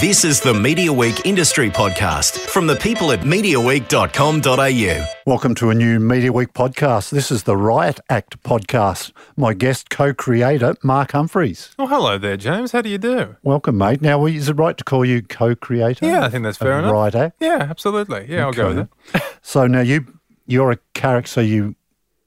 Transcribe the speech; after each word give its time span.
This 0.00 0.24
is 0.24 0.40
the 0.40 0.52
Media 0.52 0.92
Week 0.92 1.24
Industry 1.24 1.70
Podcast 1.70 2.38
from 2.38 2.66
the 2.66 2.74
people 2.76 3.12
at 3.12 3.20
MediaWeek.com.au. 3.20 5.06
Welcome 5.26 5.54
to 5.54 5.70
a 5.70 5.74
new 5.74 6.00
Media 6.00 6.32
Week 6.32 6.52
podcast. 6.52 7.10
This 7.10 7.30
is 7.30 7.44
the 7.44 7.56
Riot 7.56 8.00
Act 8.10 8.42
podcast. 8.42 9.12
My 9.36 9.54
guest 9.54 9.88
co 9.88 10.12
creator, 10.12 10.74
Mark 10.82 11.12
Humphries. 11.12 11.70
Oh, 11.78 11.86
hello 11.86 12.18
there, 12.18 12.36
James. 12.36 12.72
How 12.72 12.82
do 12.82 12.88
you 12.88 12.98
do? 12.98 13.36
Welcome, 13.42 13.78
mate. 13.78 14.02
Now, 14.02 14.26
is 14.26 14.48
it 14.48 14.54
right 14.56 14.76
to 14.76 14.84
call 14.84 15.04
you 15.04 15.22
co 15.22 15.54
creator? 15.54 16.04
Yeah, 16.04 16.24
I 16.24 16.30
think 16.30 16.42
that's 16.42 16.58
fair 16.58 16.78
enough. 16.78 16.92
Riot 16.92 17.14
Act? 17.14 17.36
Yeah, 17.40 17.66
absolutely. 17.70 18.26
Yeah, 18.28 18.46
I'll 18.46 18.52
go 18.52 18.68
with 18.68 18.88
Okay. 19.14 19.24
So 19.42 19.66
now 19.66 19.80
you, 19.80 20.04
you're 20.46 20.72
a 20.72 20.78
character, 20.94 21.28
so 21.28 21.40
you 21.40 21.74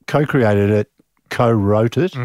co 0.08 0.26
created 0.26 0.70
it, 0.70 0.90
co 1.30 1.52
wrote 1.52 1.98
it, 1.98 2.16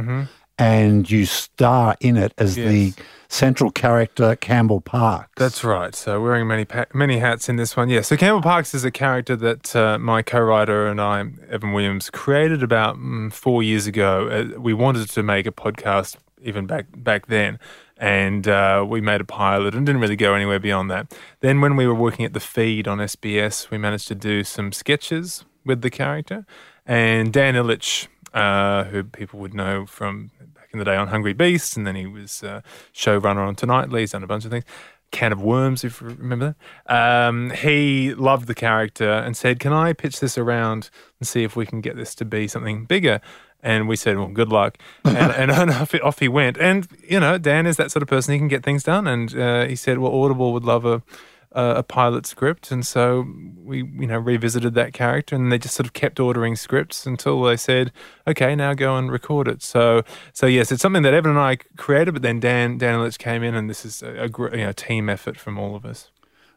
and 0.59 1.11
you 1.11 1.27
star 1.27 1.97
in 2.01 2.17
it 2.17 2.33
as 2.39 2.55
the 2.55 2.63
Mm-hmm. 2.63 3.01
Yes. 3.01 3.07
Central 3.35 3.73
character, 3.73 4.37
Campbell 4.37 4.81
Parks. 4.81 5.29
That's 5.37 5.65
right. 5.65 5.93
So 5.93 6.23
wearing 6.23 6.47
many 6.47 6.65
pa- 6.65 6.87
many 6.95 7.19
hats 7.19 7.49
in 7.49 7.57
this 7.57 7.77
one. 7.77 7.89
Yeah. 7.89 8.03
So 8.03 8.17
Campbell 8.17 8.43
Parks 8.43 8.75
is 8.75 8.85
a 8.85 8.93
character 8.93 9.35
that 9.35 9.75
uh, 9.75 9.99
my 9.99 10.23
co-writer 10.23 10.87
and 10.87 11.01
I, 11.01 11.19
Evan 11.51 11.73
Williams, 11.73 12.11
created 12.11 12.63
about 12.63 12.97
mm, 12.97 13.33
four 13.33 13.65
years 13.65 13.89
ago. 13.89 14.29
Uh, 14.29 14.61
we 14.61 14.73
wanted 14.73 15.11
to 15.11 15.23
make 15.25 15.47
a 15.47 15.51
podcast 15.51 16.17
even 16.43 16.67
back 16.67 16.87
back 16.97 17.27
then, 17.27 17.59
and 17.97 18.47
uh, 18.47 18.87
we 18.89 19.01
made 19.01 19.21
a 19.21 19.25
pilot 19.25 19.75
and 19.75 19.85
didn't 19.85 20.01
really 20.01 20.15
go 20.15 20.35
anywhere 20.35 20.61
beyond 20.61 20.89
that. 20.93 21.13
Then 21.41 21.61
when 21.61 21.75
we 21.75 21.89
were 21.89 21.95
working 21.95 22.25
at 22.25 22.35
the 22.35 22.41
feed 22.41 22.87
on 22.87 22.99
SBS, 22.99 23.69
we 23.69 23.79
managed 23.79 24.07
to 24.09 24.15
do 24.15 24.45
some 24.45 24.71
sketches 24.71 25.45
with 25.65 25.83
the 25.83 25.91
character, 25.91 26.47
and 26.87 27.33
Dan 27.33 27.55
Ilic, 27.55 28.07
uh, 28.33 28.85
who 28.85 29.03
people 29.03 29.41
would 29.41 29.55
know 29.55 29.87
from 29.87 30.31
in 30.75 30.79
the 30.79 30.85
day 30.85 30.97
on 30.97 31.09
Hungry 31.09 31.33
Beasts, 31.33 31.77
and 31.77 31.87
then 31.87 31.97
he 31.97 32.07
was 32.07 32.43
uh, 32.43 32.61
showrunner 32.93 33.47
on 33.47 33.55
Tonightly. 33.55 34.01
He's 34.01 34.13
done 34.13 34.23
a 34.23 34.27
bunch 34.27 34.45
of 34.45 34.51
things. 34.51 34.65
Can 35.11 35.33
of 35.33 35.41
Worms, 35.41 35.85
if 35.85 36.01
you 36.01 36.09
remember 36.09 36.57
that. 36.89 36.95
Um, 37.29 37.51
he 37.51 38.15
loved 38.15 38.49
the 38.49 38.55
character 38.55 39.09
and 39.09 39.37
said, 39.37 39.61
Can 39.61 39.73
I 39.73 39.93
pitch 39.93 40.19
this 40.19 40.37
around 40.37 40.91
and 41.21 41.29
see 41.29 41.45
if 41.45 41.55
we 41.55 41.65
can 41.65 41.81
get 41.81 41.97
this 41.97 42.15
to 42.17 42.25
be 42.25 42.49
something 42.49 42.85
bigger? 42.85 43.21
And 43.63 43.89
we 43.89 43.95
said, 43.95 44.19
Well, 44.19 44.29
good 44.29 44.51
luck. 44.51 44.77
And, 45.05 45.53
and 45.53 45.71
off, 45.71 45.95
off 46.03 46.19
he 46.19 46.27
went. 46.27 46.59
And, 46.59 46.89
you 47.09 47.21
know, 47.21 47.39
Dan 47.39 47.65
is 47.67 47.77
that 47.77 47.93
sort 47.93 48.03
of 48.03 48.09
person, 48.09 48.33
he 48.33 48.39
can 48.39 48.49
get 48.49 48.65
things 48.65 48.83
done. 48.83 49.07
And 49.07 49.39
uh, 49.39 49.67
he 49.67 49.77
said, 49.77 49.99
Well, 49.99 50.13
Audible 50.13 50.53
would 50.53 50.65
love 50.65 50.85
a, 50.85 51.03
a, 51.55 51.83
pilot 51.83 52.27
script. 52.27 52.71
And 52.71 52.87
so 52.87 53.27
we, 53.63 53.79
you 53.79 54.07
know, 54.07 54.19
revisited 54.19 54.75
that 54.75 54.93
character 54.93 55.37
and 55.37 55.51
they 55.51 55.59
just 55.59 55.75
sort 55.75 55.87
of 55.87 55.93
kept 55.93 56.21
ordering 56.21 56.57
scripts 56.57 57.07
until 57.07 57.43
they 57.43 57.57
said, 57.57 57.93
Okay, 58.27 58.55
now 58.55 58.75
go 58.75 58.97
and 58.97 59.11
record 59.11 59.49
it. 59.49 59.63
So, 59.63 60.03
so 60.33 60.47
yes, 60.47 60.73
it's 60.73 60.83
something 60.83 61.03
that 61.03 61.15
Evan 61.15 61.31
and 61.33 61.41
I 61.41 61.57
created, 61.77 62.13
but 62.13 62.23
then 62.23 62.41
Dan, 62.41 62.79
Dan 62.79 62.99
Ilic 62.99 63.19
came 63.19 63.43
in 63.43 63.55
and 63.55 63.71
this 63.71 63.85
is 63.85 64.03
a, 64.03 64.25
a 64.25 64.57
you 64.57 64.65
know, 64.65 64.73
team 64.73 65.09
effort 65.09 65.39
from 65.39 65.59
all 65.59 65.77
of 65.77 65.85
us. 65.85 66.11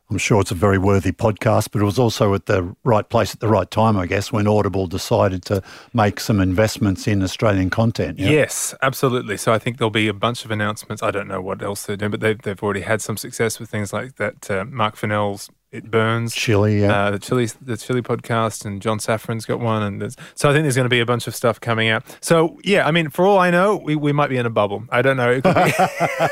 I'm 0.10 0.18
sure 0.18 0.40
it's 0.40 0.52
a 0.52 0.56
very 0.56 0.78
worthy 0.78 1.12
podcast, 1.12 1.70
but 1.72 1.82
it 1.82 1.86
was 1.86 2.00
also 2.00 2.34
at 2.34 2.46
the 2.46 2.74
right 2.86 3.08
place 3.10 3.34
at 3.34 3.42
the 3.42 3.50
right 3.50 3.70
time, 3.70 3.98
I 3.98 4.06
guess, 4.06 4.32
when 4.32 4.48
Audible 4.48 4.88
decided 4.88 5.44
to 5.46 5.62
make 5.94 6.22
some 6.22 6.40
investments 6.40 7.08
in 7.08 7.22
Australian 7.22 7.70
content. 7.70 8.18
yeah? 8.18 8.30
Yes, 8.30 8.74
absolutely. 8.82 9.36
So 9.36 9.52
I 9.52 9.60
think 9.60 9.78
there'll 9.80 9.90
be 9.92 10.08
a 10.08 10.14
bunch 10.14 10.46
of 10.46 10.52
announcements. 10.52 11.04
I 11.04 11.12
don't 11.12 11.28
know 11.28 11.42
what 11.42 11.62
else 11.62 11.86
they're 11.86 11.98
doing, 11.98 12.12
but 12.12 12.22
they've, 12.22 12.42
they've 12.42 12.64
already 12.64 12.82
had 12.82 13.02
some 13.02 13.18
success 13.18 13.60
with 13.60 13.70
things 13.70 13.92
like 13.92 14.16
that. 14.16 14.50
Uh, 14.50 14.64
Mark 14.64 14.96
Fennell's 14.96 15.50
It 15.74 15.92
Burns. 15.92 16.34
Chile, 16.34 16.80
yeah. 16.82 16.94
Uh, 17.08 17.12
the 17.12 17.20
Chili, 17.20 17.48
the 17.62 17.76
Chili 17.76 18.02
podcast, 18.02 18.64
and 18.66 18.82
John 18.82 19.00
Safran's 19.00 19.46
got 19.46 19.60
one, 19.60 19.84
and 19.84 20.02
there's, 20.02 20.16
so 20.36 20.50
I 20.50 20.54
think 20.54 20.64
there's 20.64 20.76
going 20.78 20.86
to 20.86 20.90
be 20.90 21.02
a 21.02 21.06
bunch 21.06 21.28
of 21.28 21.36
stuff 21.36 21.60
coming 21.60 21.90
out. 21.90 22.04
So 22.22 22.60
yeah, 22.64 22.88
I 22.88 22.92
mean, 22.92 23.10
for 23.10 23.26
all 23.26 23.40
I 23.40 23.52
know, 23.52 23.76
we, 23.76 23.98
we 23.98 24.14
might 24.14 24.30
be 24.30 24.38
in 24.38 24.46
a 24.46 24.50
bubble. 24.50 24.86
I 24.90 25.02
don't 25.02 25.18
know, 25.18 25.32
It 25.32 25.44
could 25.44 25.54
be- 25.54 25.74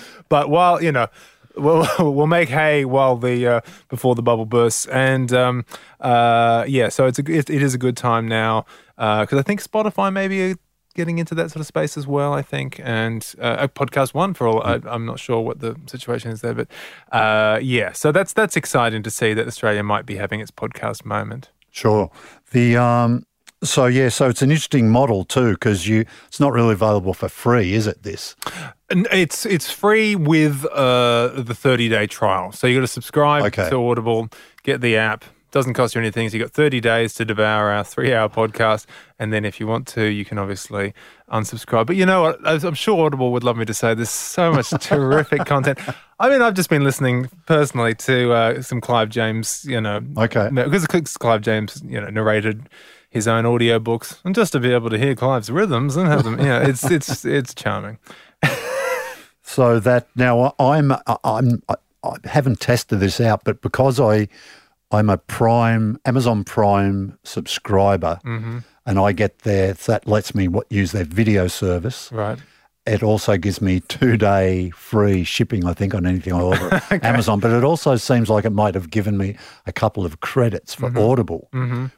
but 0.28 0.50
while 0.50 0.82
you 0.82 0.90
know, 0.90 1.06
we'll 1.56 1.86
we'll 1.98 2.26
make 2.26 2.48
hay 2.48 2.84
while 2.84 3.16
the 3.16 3.46
uh, 3.46 3.60
before 3.88 4.14
the 4.14 4.22
bubble 4.22 4.46
bursts, 4.46 4.86
and 4.86 5.32
um, 5.32 5.64
uh, 6.00 6.64
yeah, 6.66 6.88
so 6.88 7.06
it's 7.06 7.18
a 7.18 7.22
it, 7.30 7.50
it 7.50 7.62
is 7.62 7.74
a 7.74 7.78
good 7.78 7.96
time 7.96 8.26
now 8.26 8.64
because 8.96 9.38
I 9.38 9.42
think 9.42 9.62
Spotify 9.62 10.12
maybe. 10.12 10.52
Are, 10.52 10.56
Getting 10.96 11.18
into 11.18 11.36
that 11.36 11.52
sort 11.52 11.60
of 11.60 11.68
space 11.68 11.96
as 11.96 12.08
well, 12.08 12.32
I 12.32 12.42
think, 12.42 12.80
and 12.82 13.24
uh, 13.40 13.58
a 13.60 13.68
podcast 13.68 14.12
one 14.12 14.34
for 14.34 14.48
all. 14.48 14.60
I, 14.60 14.80
I'm 14.84 15.06
not 15.06 15.20
sure 15.20 15.40
what 15.40 15.60
the 15.60 15.76
situation 15.86 16.32
is 16.32 16.40
there, 16.40 16.52
but 16.52 16.66
uh, 17.12 17.60
yeah. 17.62 17.92
So 17.92 18.10
that's 18.10 18.32
that's 18.32 18.56
exciting 18.56 19.04
to 19.04 19.10
see 19.10 19.32
that 19.32 19.46
Australia 19.46 19.84
might 19.84 20.04
be 20.04 20.16
having 20.16 20.40
its 20.40 20.50
podcast 20.50 21.04
moment. 21.04 21.50
Sure. 21.70 22.10
The 22.50 22.76
um, 22.76 23.24
so 23.62 23.86
yeah, 23.86 24.08
so 24.08 24.28
it's 24.28 24.42
an 24.42 24.50
interesting 24.50 24.88
model 24.88 25.24
too 25.24 25.52
because 25.52 25.86
you 25.86 26.04
it's 26.28 26.40
not 26.40 26.52
really 26.52 26.72
available 26.72 27.14
for 27.14 27.28
free, 27.28 27.74
is 27.74 27.86
it? 27.86 28.02
This 28.02 28.34
And 28.88 29.06
It's 29.12 29.44
it's 29.46 29.70
free 29.70 30.16
with 30.16 30.64
uh, 30.66 31.28
the 31.42 31.54
30 31.54 31.88
day 31.88 32.06
trial. 32.06 32.52
So 32.52 32.66
you 32.66 32.76
got 32.76 32.82
to 32.82 32.86
subscribe 32.86 33.44
Okay. 33.44 33.68
to 33.70 33.76
Audible, 33.76 34.28
get 34.62 34.80
the 34.80 34.96
app. 34.96 35.24
Doesn't 35.50 35.74
cost 35.74 35.94
you 35.94 36.00
anything. 36.00 36.28
So 36.28 36.36
you've 36.36 36.46
got 36.46 36.52
30 36.54 36.80
days 36.80 37.14
to 37.14 37.24
devour 37.24 37.70
our 37.70 37.82
three 37.82 38.14
hour 38.14 38.28
podcast. 38.28 38.86
And 39.18 39.32
then 39.32 39.44
if 39.44 39.58
you 39.58 39.66
want 39.66 39.86
to, 39.88 40.04
you 40.04 40.24
can 40.24 40.38
obviously 40.38 40.94
unsubscribe. 41.30 41.86
But 41.86 41.96
you 41.96 42.06
know 42.06 42.22
what? 42.22 42.46
I- 42.46 42.66
I'm 42.66 42.74
sure 42.74 43.04
Audible 43.04 43.32
would 43.32 43.42
love 43.44 43.56
me 43.56 43.64
to 43.64 43.74
say 43.74 43.94
there's 43.94 44.10
so 44.10 44.52
much 44.52 44.70
terrific 44.80 45.44
content. 45.46 45.78
I 46.20 46.28
mean, 46.30 46.40
I've 46.40 46.54
just 46.54 46.70
been 46.70 46.84
listening 46.84 47.28
personally 47.46 47.94
to 47.96 48.32
uh, 48.32 48.62
some 48.62 48.80
Clive 48.80 49.08
James, 49.08 49.64
you 49.68 49.80
know, 49.80 50.00
Okay. 50.16 50.50
because 50.52 51.16
Clive 51.16 51.40
James, 51.42 51.82
you 51.84 52.00
know, 52.00 52.08
narrated 52.10 52.68
his 53.08 53.26
own 53.26 53.44
audio 53.44 53.80
books, 53.80 54.20
and 54.24 54.36
just 54.36 54.52
to 54.52 54.60
be 54.60 54.72
able 54.72 54.88
to 54.88 54.96
hear 54.96 55.16
Clive's 55.16 55.50
rhythms 55.50 55.96
and 55.96 56.06
have 56.08 56.22
them, 56.22 56.38
you 56.38 56.46
know, 56.46 56.60
it's 56.62 56.88
it's 56.88 57.24
it's 57.24 57.52
charming. 57.56 57.98
so 59.42 59.80
that 59.80 60.06
now 60.14 60.54
I'm 60.60 60.92
I'm 61.24 61.62
I, 61.68 61.74
I 62.04 62.16
haven't 62.24 62.60
tested 62.60 63.00
this 63.00 63.20
out, 63.20 63.42
but 63.44 63.60
because 63.62 63.98
I 63.98 64.28
I'm 64.90 65.08
a 65.10 65.16
Prime 65.18 65.98
Amazon 66.04 66.44
Prime 66.44 67.18
subscriber, 67.22 68.18
Mm-hmm. 68.24 68.58
and 68.86 68.98
I 68.98 69.12
get 69.12 69.40
their 69.40 69.72
that 69.74 70.06
lets 70.06 70.34
me 70.34 70.48
what, 70.48 70.66
use 70.70 70.92
their 70.92 71.04
video 71.04 71.46
service. 71.46 72.10
Right. 72.12 72.38
It 72.86 73.02
also 73.02 73.36
gives 73.36 73.60
me 73.60 73.80
two 73.80 74.16
day 74.16 74.70
free 74.70 75.22
shipping, 75.22 75.66
I 75.66 75.74
think, 75.74 75.94
on 75.94 76.06
anything 76.06 76.32
I 76.32 76.40
order 76.40 76.74
at 76.90 77.04
Amazon. 77.04 77.38
But 77.38 77.50
it 77.52 77.62
also 77.62 77.94
seems 77.96 78.30
like 78.30 78.46
it 78.46 78.50
might 78.50 78.74
have 78.74 78.90
given 78.90 79.18
me 79.18 79.36
a 79.66 79.72
couple 79.72 80.06
of 80.06 80.20
credits 80.20 80.74
for 80.74 80.86
Audible, 80.98 81.50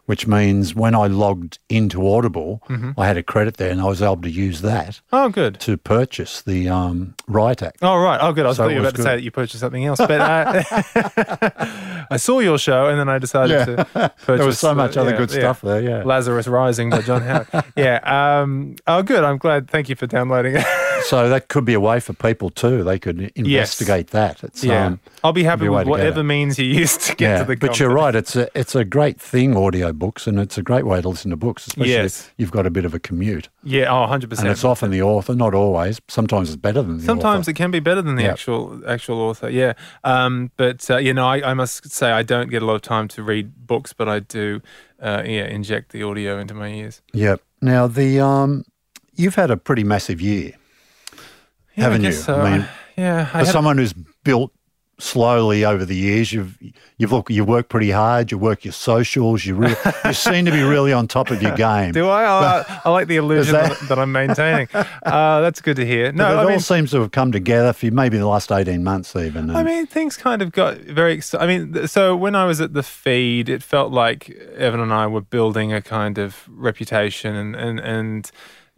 which 0.06 0.26
means 0.26 0.74
when 0.74 0.94
I 0.96 1.06
logged 1.06 1.60
into 1.68 2.06
Audible, 2.06 2.62
I 2.98 3.06
had 3.06 3.16
a 3.16 3.22
credit 3.22 3.58
there 3.58 3.70
and 3.70 3.80
I 3.80 3.84
was 3.84 4.02
able 4.02 4.22
to 4.22 4.30
use 4.30 4.60
that 4.62 5.00
Oh, 5.12 5.28
good. 5.28 5.60
to 5.60 5.76
purchase 5.76 6.42
the 6.42 6.68
um, 6.68 7.14
Riot 7.28 7.62
Act. 7.62 7.78
Oh, 7.80 7.96
right. 7.96 8.18
Oh, 8.20 8.32
good. 8.32 8.44
I 8.44 8.48
was 8.48 8.56
So 8.56 8.64
thought 8.64 8.70
you 8.70 8.76
were 8.80 8.88
about 8.88 8.96
to 8.96 9.02
say 9.02 9.16
that 9.16 9.22
you 9.22 9.30
purchased 9.30 9.60
something 9.60 9.84
else, 9.84 9.98
but 9.98 10.20
uh, 10.20 10.62
I 12.10 12.16
saw 12.16 12.40
your 12.40 12.58
show 12.58 12.88
and 12.88 12.98
then 12.98 13.08
I 13.08 13.18
decided 13.18 13.64
to 13.66 13.84
purchase. 13.94 14.26
There 14.26 14.44
was 14.46 14.58
so 14.58 14.74
much 14.74 14.96
uh, 14.96 15.02
other 15.02 15.12
yeah, 15.12 15.16
good 15.16 15.30
yeah. 15.30 15.38
stuff 15.38 15.60
there, 15.60 15.80
yeah. 15.80 16.02
Lazarus 16.02 16.48
Rising 16.48 16.90
by 16.90 17.02
John 17.02 17.22
Howard. 17.22 17.46
yeah. 17.76 18.40
Um, 18.42 18.74
oh, 18.88 19.02
good. 19.04 19.22
I'm 19.22 19.38
glad. 19.38 19.70
Thank 19.70 19.88
you 19.88 19.94
for 19.94 20.06
downloading 20.08 20.56
it. 20.56 20.66
So 21.04 21.28
that 21.28 21.48
could 21.48 21.64
be 21.64 21.74
a 21.74 21.80
way 21.80 22.00
for 22.00 22.12
people 22.12 22.50
too. 22.50 22.82
They 22.84 22.98
could 22.98 23.32
investigate 23.34 24.08
that. 24.08 24.42
It's, 24.42 24.62
yeah. 24.64 24.86
um, 24.86 25.00
I'll 25.24 25.32
be 25.32 25.44
happy 25.44 25.68
with 25.68 25.86
whatever 25.86 26.22
means 26.22 26.58
you 26.58 26.66
use 26.66 26.96
to 26.98 27.14
get 27.16 27.20
yeah, 27.28 27.38
to 27.38 27.44
the. 27.44 27.52
Yeah, 27.52 27.58
but 27.60 27.78
you're 27.80 27.90
right. 27.90 28.14
It's 28.14 28.36
a 28.36 28.48
it's 28.58 28.74
a 28.74 28.84
great 28.84 29.20
thing, 29.20 29.54
audiobooks, 29.54 30.26
and 30.26 30.38
it's 30.38 30.56
a 30.58 30.62
great 30.62 30.86
way 30.86 31.00
to 31.00 31.08
listen 31.08 31.30
to 31.30 31.36
books, 31.36 31.66
especially 31.66 31.92
Yes. 31.92 32.26
if 32.28 32.34
you've 32.36 32.50
got 32.50 32.66
a 32.66 32.70
bit 32.70 32.84
of 32.84 32.94
a 32.94 32.98
commute. 32.98 33.48
Yeah. 33.62 33.86
Oh, 33.92 34.00
100 34.02 34.30
percent. 34.30 34.46
And 34.48 34.52
it's 34.52 34.64
often 34.64 34.90
the 34.90 35.02
author, 35.02 35.34
not 35.34 35.54
always. 35.54 36.00
Sometimes 36.08 36.50
it's 36.50 36.56
better 36.56 36.82
than 36.82 36.98
the 36.98 37.04
Sometimes 37.04 37.44
author. 37.44 37.50
it 37.50 37.56
can 37.56 37.70
be 37.70 37.80
better 37.80 38.02
than 38.02 38.16
the 38.16 38.22
Yeah. 38.24 38.32
actual 38.32 38.80
actual 38.86 39.20
author. 39.20 39.50
Yeah. 39.50 39.72
Um, 40.04 40.50
but 40.56 40.90
uh, 40.90 40.98
you 40.98 41.12
know, 41.14 41.26
I, 41.26 41.50
I 41.50 41.54
must 41.54 41.90
say 41.90 42.10
I 42.10 42.22
don't 42.22 42.50
get 42.50 42.62
a 42.62 42.66
lot 42.66 42.74
of 42.76 42.82
time 42.82 43.08
to 43.08 43.22
read 43.22 43.66
books, 43.66 43.92
but 43.92 44.08
I 44.08 44.20
do. 44.20 44.60
Uh, 45.00 45.22
yeah, 45.26 45.46
inject 45.46 45.90
the 45.90 46.02
audio 46.04 46.38
into 46.38 46.54
my 46.54 46.68
ears. 46.68 47.02
Yep. 47.12 47.40
Now 47.60 47.88
the 47.88 48.20
um, 48.20 48.64
you've 49.16 49.34
had 49.34 49.50
a 49.50 49.56
pretty 49.56 49.82
massive 49.82 50.20
year, 50.20 50.52
Yeah, 51.76 51.84
haven't 51.84 52.04
I 52.04 52.08
you? 52.08 52.12
So. 52.14 52.40
I 52.40 52.58
mean, 52.58 52.68
yeah. 52.96 53.28
I 53.32 53.40
for 53.44 53.50
someone 53.50 53.78
who's 53.78 53.92
built 54.24 54.52
slowly 54.98 55.64
over 55.64 55.84
the 55.84 55.96
years, 55.96 56.32
you've 56.32 56.56
you've 56.96 57.10
look 57.10 57.28
you 57.28 57.44
work 57.44 57.68
pretty 57.68 57.90
hard. 57.90 58.30
You 58.30 58.38
work 58.38 58.64
your 58.64 58.72
socials. 58.72 59.44
You 59.44 59.54
re- 59.56 59.74
you 60.04 60.12
seem 60.12 60.44
to 60.44 60.52
be 60.52 60.62
really 60.62 60.92
on 60.92 61.08
top 61.08 61.30
of 61.30 61.42
your 61.42 61.56
game. 61.56 61.92
do 61.92 62.08
I? 62.08 62.24
I, 62.24 62.80
I 62.84 62.90
like 62.90 63.08
the 63.08 63.16
illusion 63.16 63.54
that- 63.54 63.80
that, 63.88 63.98
I'm 63.98 64.12
maintaining. 64.12 64.68
Uh, 64.74 65.40
that's 65.40 65.60
good 65.60 65.76
to 65.76 65.86
hear. 65.86 66.12
But 66.12 66.16
No, 66.16 66.42
it 66.42 66.50
I 66.50 66.52
all 66.52 66.60
seems 66.60 66.90
to 66.92 67.00
have 67.00 67.10
come 67.10 67.32
together 67.32 67.72
for 67.72 67.86
maybe 67.90 68.16
the 68.18 68.26
last 68.28 68.52
eighteen 68.52 68.84
months, 68.84 69.16
even. 69.16 69.50
I 69.50 69.62
mean, 69.64 69.86
things 69.86 70.16
kind 70.16 70.40
of 70.42 70.52
got 70.52 70.76
very. 70.78 71.14
Ex- 71.16 71.34
I 71.34 71.46
mean, 71.46 71.72
th- 71.72 71.88
so 71.90 72.14
when 72.14 72.36
I 72.36 72.44
was 72.44 72.60
at 72.60 72.74
the 72.74 72.82
feed, 72.82 73.48
it 73.48 73.62
felt 73.62 73.90
like 73.92 74.30
Evan 74.56 74.78
and 74.80 74.92
I 74.92 75.06
were 75.08 75.22
building 75.22 75.72
a 75.72 75.82
kind 75.82 76.18
of 76.18 76.46
reputation, 76.48 77.34
and 77.34 77.56
and 77.56 77.80
and 77.80 78.30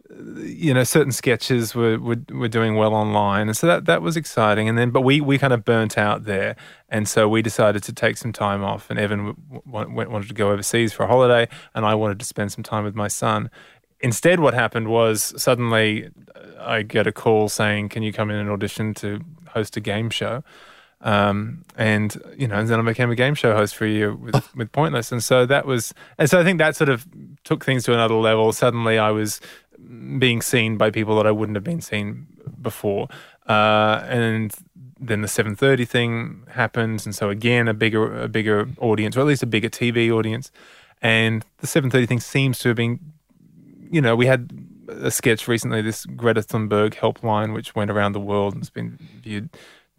you 0.09 0.73
know, 0.73 0.83
certain 0.83 1.11
sketches 1.11 1.73
were, 1.73 1.97
were 1.97 2.17
were 2.29 2.47
doing 2.47 2.75
well 2.75 2.93
online, 2.93 3.47
and 3.47 3.57
so 3.57 3.65
that 3.67 3.85
that 3.85 4.01
was 4.01 4.15
exciting. 4.15 4.69
And 4.69 4.77
then, 4.77 4.91
but 4.91 5.01
we 5.01 5.19
we 5.19 5.37
kind 5.37 5.53
of 5.53 5.65
burnt 5.65 5.97
out 5.97 6.25
there, 6.25 6.55
and 6.89 7.07
so 7.07 7.27
we 7.27 7.41
decided 7.41 7.83
to 7.83 7.93
take 7.93 8.17
some 8.17 8.31
time 8.31 8.63
off. 8.63 8.89
And 8.89 8.99
Evan 8.99 9.35
w- 9.51 9.61
w- 9.65 10.09
wanted 10.09 10.27
to 10.27 10.33
go 10.33 10.51
overseas 10.51 10.93
for 10.93 11.03
a 11.03 11.07
holiday, 11.07 11.47
and 11.73 11.85
I 11.85 11.95
wanted 11.95 12.19
to 12.19 12.25
spend 12.25 12.51
some 12.51 12.63
time 12.63 12.83
with 12.83 12.95
my 12.95 13.07
son. 13.07 13.49
Instead, 13.99 14.39
what 14.39 14.53
happened 14.53 14.89
was 14.89 15.33
suddenly 15.41 16.09
uh, 16.35 16.63
I 16.63 16.83
get 16.83 17.07
a 17.07 17.11
call 17.11 17.49
saying, 17.49 17.89
"Can 17.89 18.03
you 18.03 18.13
come 18.13 18.29
in 18.29 18.37
and 18.37 18.49
audition 18.49 18.93
to 18.95 19.21
host 19.49 19.75
a 19.75 19.81
game 19.81 20.09
show?" 20.11 20.43
Um, 21.01 21.63
and 21.77 22.17
you 22.37 22.47
know, 22.47 22.55
and 22.55 22.67
then 22.67 22.79
I 22.79 22.83
became 22.83 23.11
a 23.11 23.15
game 23.15 23.35
show 23.35 23.55
host 23.55 23.75
for 23.75 23.85
a 23.85 23.89
year 23.89 24.15
with, 24.15 24.35
with 24.55 24.71
Pointless, 24.71 25.11
and 25.11 25.23
so 25.23 25.45
that 25.45 25.65
was, 25.65 25.93
and 26.17 26.29
so 26.29 26.39
I 26.39 26.43
think 26.43 26.57
that 26.57 26.75
sort 26.75 26.89
of 26.89 27.05
took 27.43 27.63
things 27.63 27.83
to 27.83 27.93
another 27.93 28.15
level. 28.15 28.51
Suddenly, 28.51 28.97
I 28.97 29.11
was 29.11 29.39
being 30.19 30.41
seen 30.41 30.77
by 30.77 30.89
people 30.91 31.15
that 31.17 31.27
I 31.27 31.31
wouldn't 31.31 31.55
have 31.55 31.63
been 31.63 31.81
seen 31.81 32.27
before, 32.61 33.07
uh, 33.47 34.03
and 34.07 34.53
then 34.99 35.21
the 35.21 35.27
7:30 35.27 35.85
thing 35.85 36.43
happens, 36.49 37.05
and 37.05 37.13
so 37.13 37.29
again, 37.29 37.67
a 37.67 37.73
bigger 37.73 38.23
a 38.23 38.27
bigger 38.27 38.67
audience, 38.79 39.17
or 39.17 39.21
at 39.21 39.27
least 39.27 39.43
a 39.43 39.47
bigger 39.47 39.69
TV 39.69 40.09
audience, 40.11 40.51
and 41.01 41.45
the 41.59 41.67
7:30 41.67 42.05
thing 42.07 42.19
seems 42.19 42.59
to 42.59 42.69
have 42.69 42.77
been, 42.77 42.99
you 43.91 44.01
know, 44.01 44.15
we 44.15 44.25
had 44.25 44.49
a 44.87 45.11
sketch 45.11 45.47
recently, 45.47 45.81
this 45.81 46.05
Greta 46.05 46.41
Thunberg 46.41 46.93
helpline, 46.93 47.53
which 47.53 47.75
went 47.75 47.91
around 47.91 48.13
the 48.13 48.19
world 48.19 48.53
and 48.53 48.61
has 48.61 48.69
been 48.69 48.97
viewed 49.21 49.49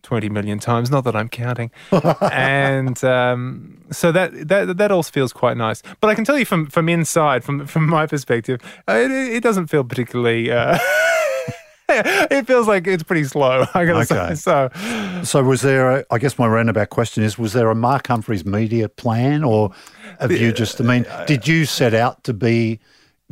20 0.06 0.29
million 0.29 0.61
times. 0.61 0.88
Not 0.88 1.03
that 1.05 1.17
I'm 1.17 1.29
counting. 1.29 1.73
and 2.32 3.03
um, 3.03 3.76
so 3.91 4.12
that, 4.12 4.49
that 4.49 4.76
that 4.76 4.93
all 4.93 5.03
feels 5.03 5.32
quite 5.32 5.56
nice. 5.56 5.82
But 6.00 6.08
I 6.08 6.14
can 6.14 6.25
tell 6.25 6.38
you 6.38 6.44
from, 6.44 6.67
from 6.67 6.88
inside, 6.88 7.43
from 7.43 7.67
from 7.67 7.88
my 7.88 8.06
perspective, 8.06 8.61
uh, 8.88 8.93
it, 8.93 9.11
it 9.11 9.43
doesn't 9.43 9.67
feel 9.67 9.82
particularly. 9.82 10.50
Uh, 10.53 10.79
it 11.88 12.47
feels 12.47 12.69
like 12.69 12.87
it's 12.87 13.03
pretty 13.03 13.25
slow. 13.25 13.67
I 13.75 13.85
gotta 13.85 14.14
okay. 14.14 14.35
say. 14.35 14.70
So, 14.70 15.23
so 15.25 15.43
was 15.43 15.62
there? 15.62 15.91
A, 15.91 16.05
I 16.12 16.19
guess 16.19 16.38
my 16.38 16.47
roundabout 16.47 16.91
question 16.91 17.25
is: 17.25 17.37
Was 17.37 17.52
there 17.52 17.69
a 17.69 17.75
Mark 17.75 18.06
Humphries 18.06 18.44
media 18.44 18.88
plan, 18.88 19.43
or 19.43 19.73
have 20.20 20.31
you 20.31 20.52
just? 20.52 20.81
I 20.81 20.85
mean, 20.85 21.06
did 21.26 21.49
you 21.49 21.64
set 21.64 21.94
out 21.94 22.23
to 22.25 22.32
be? 22.32 22.79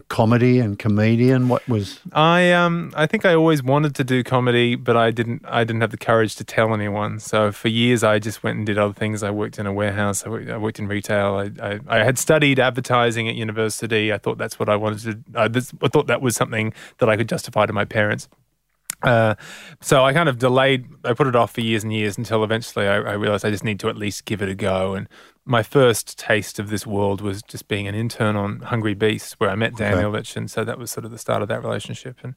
Comedy 0.09 0.59
and 0.59 0.79
comedian? 0.79 1.49
What 1.49 1.67
was 1.69 2.01
I? 2.13 2.53
Um, 2.53 2.93
I 2.97 3.07
think 3.07 3.25
I 3.25 3.35
always 3.35 3.63
wanted 3.63 3.95
to 3.97 4.05
do 4.05 4.23
comedy, 4.23 4.75
but 4.75 4.97
I 4.97 5.11
didn't. 5.11 5.45
I 5.47 5.65
didn't 5.65 5.81
have 5.83 5.91
the 5.91 5.97
courage 5.97 6.37
to 6.37 6.45
tell 6.45 6.75
anyone. 6.75 7.21
So 7.21 7.53
for 7.53 7.69
years, 7.69 8.03
I 8.03 8.19
just 8.19 8.43
went 8.43 8.59
and 8.59 8.67
did 8.67 8.79
other 8.79 8.95
things. 8.95 9.23
I 9.23 9.31
worked 9.31 9.59
in 9.59 9.67
a 9.67 9.73
warehouse. 9.73 10.25
I 10.27 10.29
worked, 10.31 10.51
I 10.51 10.57
worked 10.57 10.79
in 10.79 10.89
retail. 10.89 11.37
I, 11.37 11.67
I, 11.67 11.81
I, 11.87 12.05
had 12.05 12.19
studied 12.19 12.59
advertising 12.59 13.29
at 13.29 13.35
university. 13.35 14.13
I 14.13 14.19
thought 14.19 14.39
that's 14.39 14.59
what 14.59 14.69
I 14.69 14.77
wanted 14.77 15.25
to. 15.33 15.39
Uh, 15.39 15.49
this, 15.49 15.73
I 15.83 15.89
thought 15.89 16.09
that 16.09 16.21
was 16.21 16.37
something 16.37 16.73
that 16.99 17.09
I 17.09 17.17
could 17.17 17.29
justify 17.29 17.67
to 17.67 17.73
my 17.73 17.85
parents. 17.85 18.29
Uh, 19.05 19.35
so 19.81 20.05
I 20.05 20.13
kind 20.13 20.29
of 20.29 20.39
delayed. 20.39 20.87
I 21.05 21.13
put 21.13 21.27
it 21.27 21.37
off 21.37 21.53
for 21.53 21.61
years 21.61 21.85
and 21.85 21.93
years 21.93 22.17
until 22.17 22.43
eventually 22.43 22.87
I, 22.87 22.97
I, 22.97 23.13
realized 23.13 23.45
I 23.45 23.51
just 23.51 23.65
need 23.65 23.79
to 23.81 23.89
at 23.89 23.97
least 23.97 24.25
give 24.25 24.41
it 24.41 24.49
a 24.49 24.55
go. 24.55 24.95
And 24.95 25.09
my 25.47 25.63
first 25.63 26.19
taste 26.19 26.59
of 26.59 26.71
this 26.71 26.87
world 26.87 27.21
was 27.21 27.43
just 27.43 27.69
being 27.69 27.87
an 27.87 27.95
intern 27.95 28.35
on 28.35 28.61
Hungry 28.61 28.95
Beast, 28.95 29.35
where 29.35 29.51
I 29.51 29.55
met 29.55 29.77
Dan 29.77 29.95
okay. 29.95 30.03
Ilic, 30.03 30.37
and 30.37 30.51
so 30.51 30.65
that 30.65 30.79
was 30.79 30.91
sort 30.91 31.05
of 31.05 31.11
the 31.11 31.19
start 31.19 31.43
of 31.43 31.49
that 31.49 31.63
relationship. 31.63 32.19
And 32.23 32.35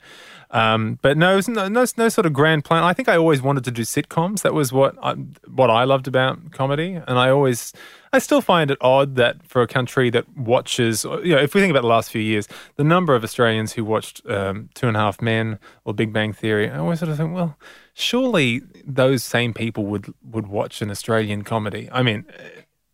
um, 0.51 0.99
but 1.01 1.17
no, 1.17 1.39
no, 1.47 1.67
no, 1.69 1.85
no 1.97 2.09
sort 2.09 2.25
of 2.25 2.33
grand 2.33 2.65
plan. 2.65 2.83
I 2.83 2.93
think 2.93 3.07
I 3.07 3.15
always 3.15 3.41
wanted 3.41 3.63
to 3.63 3.71
do 3.71 3.83
sitcoms. 3.83 4.41
That 4.41 4.53
was 4.53 4.73
what 4.73 4.95
I, 5.01 5.13
what 5.47 5.69
I 5.69 5.85
loved 5.85 6.07
about 6.07 6.51
comedy, 6.51 6.93
and 6.95 7.17
I 7.17 7.29
always 7.29 7.71
I 8.11 8.19
still 8.19 8.41
find 8.41 8.71
it 8.71 8.77
odd 8.81 9.15
that 9.15 9.45
for 9.45 9.61
a 9.61 9.67
country 9.67 10.09
that 10.09 10.25
watches, 10.37 11.03
you 11.03 11.35
know, 11.35 11.41
if 11.41 11.53
we 11.53 11.61
think 11.61 11.71
about 11.71 11.81
the 11.81 11.87
last 11.87 12.11
few 12.11 12.21
years, 12.21 12.47
the 12.75 12.83
number 12.83 13.15
of 13.15 13.23
Australians 13.23 13.73
who 13.73 13.85
watched 13.85 14.25
um, 14.29 14.69
Two 14.73 14.87
and 14.87 14.97
a 14.97 14.99
Half 14.99 15.21
Men 15.21 15.59
or 15.85 15.93
Big 15.93 16.11
Bang 16.11 16.33
Theory, 16.33 16.69
I 16.69 16.77
always 16.79 16.99
sort 16.99 17.11
of 17.11 17.17
think, 17.17 17.33
well, 17.33 17.57
surely 17.93 18.61
those 18.85 19.23
same 19.23 19.53
people 19.53 19.85
would 19.85 20.13
would 20.23 20.47
watch 20.47 20.81
an 20.81 20.91
Australian 20.91 21.43
comedy. 21.43 21.89
I 21.91 22.03
mean, 22.03 22.25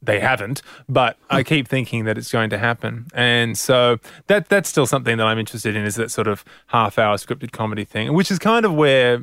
they 0.05 0.19
haven't, 0.19 0.61
but 0.89 1.17
I 1.29 1.43
keep 1.43 1.67
thinking 1.67 2.05
that 2.05 2.17
it's 2.17 2.31
going 2.31 2.49
to 2.51 2.57
happen, 2.57 3.07
and 3.13 3.57
so 3.57 3.99
that 4.27 4.49
that's 4.49 4.69
still 4.69 4.85
something 4.85 5.17
that 5.17 5.25
I'm 5.25 5.39
interested 5.39 5.75
in 5.75 5.85
is 5.85 5.95
that 5.95 6.11
sort 6.11 6.27
of 6.27 6.43
half 6.67 6.99
hour 6.99 7.17
scripted 7.17 7.51
comedy 7.51 7.85
thing, 7.85 8.13
which 8.13 8.29
is 8.29 8.39
kind 8.39 8.65
of 8.65 8.73
where 8.73 9.21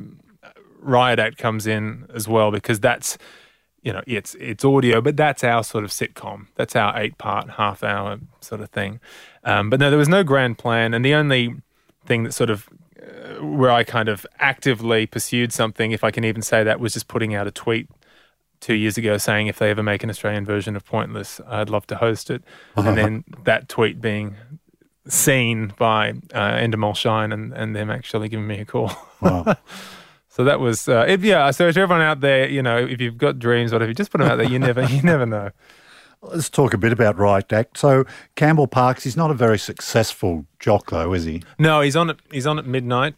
Riot 0.79 1.19
Act 1.19 1.37
comes 1.37 1.67
in 1.67 2.07
as 2.13 2.27
well 2.27 2.51
because 2.51 2.79
that's 2.79 3.17
you 3.81 3.91
know, 3.91 4.01
it's 4.05 4.35
it's 4.35 4.63
audio, 4.63 5.01
but 5.01 5.17
that's 5.17 5.43
our 5.43 5.63
sort 5.63 5.83
of 5.83 5.89
sitcom. 5.89 6.47
That's 6.55 6.75
our 6.75 6.99
eight 6.99 7.17
part, 7.17 7.51
half 7.51 7.83
hour 7.83 8.19
sort 8.39 8.61
of 8.61 8.69
thing. 8.69 8.99
Um, 9.43 9.69
but 9.69 9.79
no, 9.79 9.89
there 9.89 9.97
was 9.97 10.09
no 10.09 10.23
grand 10.23 10.57
plan, 10.57 10.93
and 10.93 11.03
the 11.03 11.15
only 11.15 11.55
thing 12.05 12.23
that 12.23 12.33
sort 12.33 12.49
of 12.49 12.69
uh, 13.01 13.43
where 13.43 13.71
I 13.71 13.83
kind 13.83 14.07
of 14.07 14.25
actively 14.39 15.07
pursued 15.07 15.51
something, 15.51 15.91
if 15.91 16.03
I 16.03 16.11
can 16.11 16.23
even 16.23 16.43
say 16.43 16.63
that, 16.63 16.79
was 16.79 16.93
just 16.93 17.07
putting 17.07 17.33
out 17.33 17.47
a 17.47 17.51
tweet 17.51 17.89
two 18.61 18.75
years 18.75 18.97
ago 18.97 19.17
saying 19.17 19.47
if 19.47 19.59
they 19.59 19.69
ever 19.69 19.83
make 19.83 20.03
an 20.03 20.09
Australian 20.09 20.45
version 20.45 20.75
of 20.75 20.85
Pointless, 20.85 21.41
I'd 21.47 21.69
love 21.69 21.85
to 21.87 21.95
host 21.95 22.29
it, 22.29 22.43
uh-huh. 22.77 22.87
and 22.87 22.97
then 22.97 23.23
that 23.43 23.67
tweet 23.67 23.99
being 23.99 24.35
seen 25.07 25.73
by 25.77 26.11
uh, 26.33 26.53
Endemol 26.53 26.95
Shine 26.95 27.31
and, 27.31 27.51
and 27.53 27.75
them 27.75 27.89
actually 27.89 28.29
giving 28.29 28.47
me 28.47 28.59
a 28.59 28.65
call. 28.65 28.91
Wow. 29.21 29.57
So 30.33 30.45
that 30.45 30.61
was, 30.61 30.87
uh, 30.87 31.03
if, 31.09 31.25
yeah. 31.25 31.51
So 31.51 31.69
to 31.69 31.79
everyone 31.81 32.01
out 32.01 32.21
there, 32.21 32.47
you 32.47 32.63
know, 32.63 32.77
if 32.77 33.01
you've 33.01 33.17
got 33.17 33.37
dreams, 33.37 33.73
whatever, 33.73 33.91
just 33.91 34.11
put 34.11 34.19
them 34.19 34.29
out 34.29 34.37
there. 34.37 34.47
You 34.47 34.59
never, 34.69 34.85
you 34.85 35.01
never 35.01 35.25
know. 35.25 35.51
Let's 36.21 36.49
talk 36.49 36.73
a 36.73 36.77
bit 36.77 36.93
about 36.93 37.17
Riot 37.17 37.51
Act. 37.51 37.77
So 37.77 38.05
Campbell 38.35 38.67
Parks, 38.67 39.03
he's 39.03 39.17
not 39.17 39.29
a 39.29 39.33
very 39.33 39.59
successful 39.59 40.45
jock, 40.57 40.89
though, 40.89 41.13
is 41.13 41.25
he? 41.25 41.43
No, 41.59 41.81
he's 41.81 41.97
on 41.97 42.11
at 42.11 42.17
he's 42.31 42.47
on 42.47 42.57
at 42.57 42.65
midnight 42.65 43.15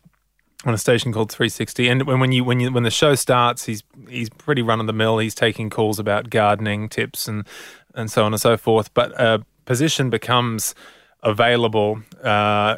on 0.65 0.73
a 0.73 0.77
station 0.77 1.11
called 1.11 1.31
360. 1.31 1.89
And 1.89 2.03
when, 2.03 2.19
when 2.19 2.31
you 2.31 2.43
when 2.43 2.59
you 2.59 2.71
when 2.71 2.83
the 2.83 2.91
show 2.91 3.15
starts, 3.15 3.65
he's 3.65 3.83
he's 4.07 4.29
pretty 4.29 4.61
run 4.61 4.79
of 4.79 4.87
the 4.87 4.93
mill. 4.93 5.17
He's 5.17 5.35
taking 5.35 5.69
calls 5.69 5.99
about 5.99 6.29
gardening 6.29 6.89
tips 6.89 7.27
and 7.27 7.45
and 7.95 8.11
so 8.11 8.23
on 8.23 8.33
and 8.33 8.41
so 8.41 8.57
forth. 8.57 8.93
But 8.93 9.11
a 9.19 9.43
position 9.65 10.09
becomes 10.09 10.75
available 11.21 12.01
uh, 12.21 12.75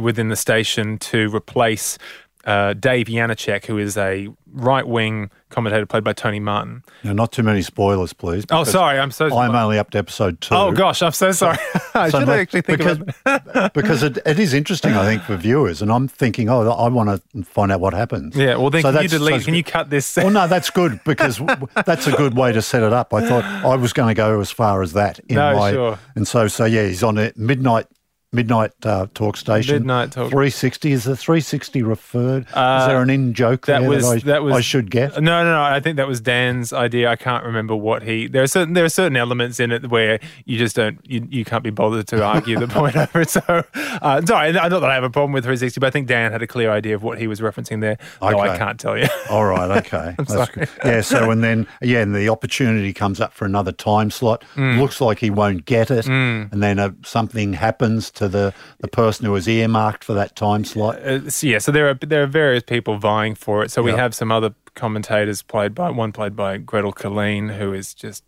within 0.00 0.28
the 0.28 0.36
station 0.36 0.98
to 0.98 1.34
replace 1.34 1.96
uh, 2.44 2.74
Dave 2.74 3.06
Janacek, 3.06 3.66
who 3.66 3.78
is 3.78 3.96
a 3.96 4.28
right 4.52 4.86
wing 4.86 5.30
commentator 5.50 5.86
played 5.86 6.04
by 6.04 6.12
Tony 6.12 6.40
Martin. 6.40 6.82
Now, 7.02 7.12
not 7.12 7.32
too 7.32 7.42
many 7.42 7.62
spoilers, 7.62 8.12
please. 8.12 8.44
Oh, 8.50 8.64
sorry, 8.64 8.98
I'm 8.98 9.10
so. 9.10 9.36
I'm 9.36 9.54
only 9.54 9.78
up 9.78 9.90
to 9.90 9.98
episode 9.98 10.40
two. 10.40 10.54
Oh 10.54 10.72
gosh, 10.72 11.02
I'm 11.02 11.12
so 11.12 11.32
sorry. 11.32 11.58
I 11.94 12.10
so 12.10 12.20
should 12.20 12.28
actually 12.28 12.62
think 12.62 12.78
because, 12.78 13.00
about 13.24 13.72
because 13.74 14.02
it, 14.02 14.18
it 14.24 14.38
is 14.38 14.54
interesting, 14.54 14.92
I 14.92 15.04
think, 15.04 15.22
for 15.22 15.36
viewers, 15.36 15.82
and 15.82 15.90
I'm 15.90 16.08
thinking, 16.08 16.48
oh, 16.48 16.70
I 16.70 16.88
want 16.88 17.22
to 17.34 17.42
find 17.44 17.72
out 17.72 17.80
what 17.80 17.94
happens. 17.94 18.36
Yeah, 18.36 18.56
well, 18.56 18.70
then 18.70 18.82
so 18.82 18.92
can 18.92 19.02
you 19.02 19.08
delete? 19.08 19.40
So 19.40 19.44
can 19.46 19.54
you 19.54 19.64
cut 19.64 19.90
this? 19.90 20.16
well, 20.16 20.30
no, 20.30 20.46
that's 20.46 20.70
good 20.70 21.00
because 21.04 21.40
that's 21.84 22.06
a 22.06 22.12
good 22.12 22.36
way 22.36 22.52
to 22.52 22.62
set 22.62 22.82
it 22.82 22.92
up. 22.92 23.12
I 23.12 23.26
thought 23.26 23.44
I 23.44 23.76
was 23.76 23.92
going 23.92 24.08
to 24.08 24.14
go 24.14 24.40
as 24.40 24.50
far 24.50 24.82
as 24.82 24.92
that 24.92 25.18
in 25.28 25.36
no, 25.36 25.56
my, 25.56 25.72
sure. 25.72 25.98
and 26.14 26.26
so 26.26 26.48
so 26.48 26.64
yeah, 26.64 26.86
he's 26.86 27.02
on 27.02 27.18
it 27.18 27.36
midnight 27.36 27.86
Midnight 28.30 28.72
uh, 28.84 29.06
Talk 29.14 29.38
Station. 29.38 29.76
Midnight 29.76 30.12
Talk. 30.12 30.28
360. 30.28 30.92
Is 30.92 31.04
the 31.04 31.16
360 31.16 31.82
referred? 31.82 32.46
Uh, 32.52 32.80
is 32.82 32.88
there 32.88 33.00
an 33.00 33.08
in 33.08 33.32
joke 33.32 33.66
that 33.66 33.84
was, 33.84 34.02
that, 34.02 34.10
I, 34.10 34.18
that 34.18 34.42
was, 34.42 34.54
I 34.54 34.60
should 34.60 34.90
get? 34.90 35.14
No, 35.14 35.42
no, 35.42 35.52
no. 35.52 35.62
I 35.62 35.80
think 35.80 35.96
that 35.96 36.06
was 36.06 36.20
Dan's 36.20 36.74
idea. 36.74 37.10
I 37.10 37.16
can't 37.16 37.42
remember 37.42 37.74
what 37.74 38.02
he. 38.02 38.26
There 38.26 38.42
are 38.42 38.46
certain 38.46 38.74
there 38.74 38.84
are 38.84 38.90
certain 38.90 39.16
elements 39.16 39.60
in 39.60 39.72
it 39.72 39.88
where 39.88 40.20
you 40.44 40.58
just 40.58 40.76
don't 40.76 40.98
you, 41.08 41.26
you 41.30 41.44
can't 41.46 41.64
be 41.64 41.70
bothered 41.70 42.06
to 42.08 42.22
argue 42.22 42.58
the 42.58 42.68
point 42.68 42.96
over 42.96 43.22
it. 43.22 43.30
So 43.30 43.40
uh, 43.72 44.20
sorry, 44.26 44.52
not 44.52 44.68
that 44.68 44.84
I 44.84 44.94
have 44.94 45.04
a 45.04 45.10
problem 45.10 45.32
with 45.32 45.44
360, 45.44 45.80
but 45.80 45.86
I 45.86 45.90
think 45.90 46.06
Dan 46.06 46.30
had 46.30 46.42
a 46.42 46.46
clear 46.46 46.70
idea 46.70 46.94
of 46.94 47.02
what 47.02 47.18
he 47.18 47.26
was 47.26 47.40
referencing 47.40 47.80
there. 47.80 47.96
Okay. 48.20 48.36
No, 48.36 48.40
I 48.40 48.58
can't 48.58 48.78
tell 48.78 48.98
you. 48.98 49.06
All 49.30 49.46
right. 49.46 49.78
Okay. 49.86 50.14
That's. 50.18 50.50
Yeah. 50.84 51.00
So 51.00 51.30
and 51.30 51.42
then 51.42 51.66
yeah, 51.80 52.02
and 52.02 52.14
the 52.14 52.28
opportunity 52.28 52.92
comes 52.92 53.22
up 53.22 53.32
for 53.32 53.46
another 53.46 53.72
time 53.72 54.10
slot. 54.10 54.44
Mm. 54.54 54.78
Looks 54.78 55.00
like 55.00 55.18
he 55.18 55.30
won't 55.30 55.64
get 55.64 55.90
it, 55.90 56.04
mm. 56.04 56.52
and 56.52 56.62
then 56.62 56.78
uh, 56.78 56.90
something 57.02 57.54
happens 57.54 58.10
to 58.18 58.28
the 58.28 58.54
the 58.78 58.88
person 58.88 59.26
who 59.26 59.32
was 59.32 59.48
earmarked 59.48 60.04
for 60.04 60.14
that 60.14 60.36
time 60.36 60.64
slot? 60.64 60.96
Uh, 60.96 61.28
so 61.30 61.46
yeah, 61.46 61.58
so 61.58 61.72
there 61.72 61.88
are 61.88 61.94
there 61.94 62.22
are 62.22 62.26
various 62.26 62.62
people 62.62 62.98
vying 62.98 63.34
for 63.34 63.62
it. 63.62 63.70
So 63.70 63.82
we 63.82 63.92
have 63.92 64.14
some 64.14 64.30
other 64.30 64.54
commentators 64.74 65.42
played 65.42 65.74
by 65.74 65.90
one 65.90 66.12
played 66.12 66.36
by 66.36 66.58
Gretel 66.58 66.92
Killeen, 66.92 67.56
who 67.56 67.72
is 67.72 67.94
just 67.94 68.24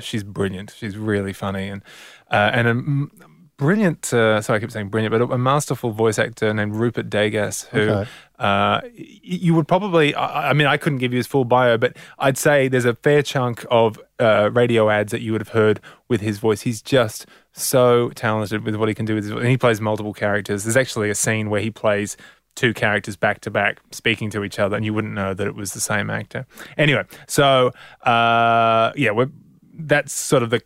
she's 0.00 0.24
brilliant. 0.24 0.74
She's 0.76 0.96
really 0.96 1.32
funny 1.32 1.68
and 1.68 1.82
uh, 2.30 2.50
and 2.52 2.68
a 2.68 3.26
brilliant. 3.56 4.12
Uh, 4.12 4.40
sorry, 4.40 4.58
I 4.58 4.60
keep 4.60 4.70
saying 4.70 4.88
brilliant, 4.88 5.12
but 5.12 5.34
a, 5.34 5.38
masterful 5.38 5.92
voice 5.92 6.18
actor 6.18 6.52
named 6.52 6.74
Rupert 6.74 7.08
Degas, 7.08 7.64
who 7.64 7.80
okay. 7.80 8.10
uh, 8.38 8.80
you 8.94 9.54
would 9.54 9.68
probably. 9.68 10.14
I, 10.14 10.50
I, 10.50 10.52
mean, 10.52 10.66
I 10.66 10.76
couldn't 10.76 10.98
give 10.98 11.12
you 11.12 11.18
his 11.18 11.26
full 11.26 11.44
bio, 11.44 11.78
but 11.78 11.96
I'd 12.18 12.38
say 12.38 12.68
there's 12.68 12.84
a 12.84 12.94
fair 12.94 13.22
chunk 13.22 13.64
of 13.70 13.98
uh, 14.18 14.50
radio 14.52 14.90
ads 14.90 15.12
that 15.12 15.20
you 15.20 15.32
would 15.32 15.40
have 15.40 15.50
heard 15.50 15.80
with 16.08 16.20
his 16.20 16.38
voice. 16.38 16.62
He's 16.62 16.82
just 16.82 17.26
so 17.56 18.10
talented 18.10 18.64
with 18.64 18.76
what 18.76 18.88
he 18.88 18.94
can 18.94 19.06
do 19.06 19.14
with 19.14 19.30
and 19.30 19.46
he 19.46 19.56
plays 19.56 19.80
multiple 19.80 20.12
characters. 20.12 20.64
There's 20.64 20.76
actually 20.76 21.10
a 21.10 21.14
scene 21.14 21.48
where 21.48 21.60
he 21.60 21.70
plays 21.70 22.16
two 22.54 22.74
characters 22.74 23.16
back 23.16 23.40
to 23.40 23.50
back 23.50 23.80
speaking 23.90 24.30
to 24.30 24.44
each 24.44 24.58
other 24.58 24.76
and 24.76 24.84
you 24.84 24.92
wouldn't 24.92 25.14
know 25.14 25.34
that 25.34 25.46
it 25.46 25.54
was 25.54 25.72
the 25.72 25.80
same 25.80 26.10
actor. 26.10 26.46
Anyway, 26.76 27.04
so 27.26 27.72
uh, 28.02 28.92
yeah, 28.94 29.24
that's 29.72 30.12
sort 30.12 30.42
of 30.42 30.50
the 30.50 30.62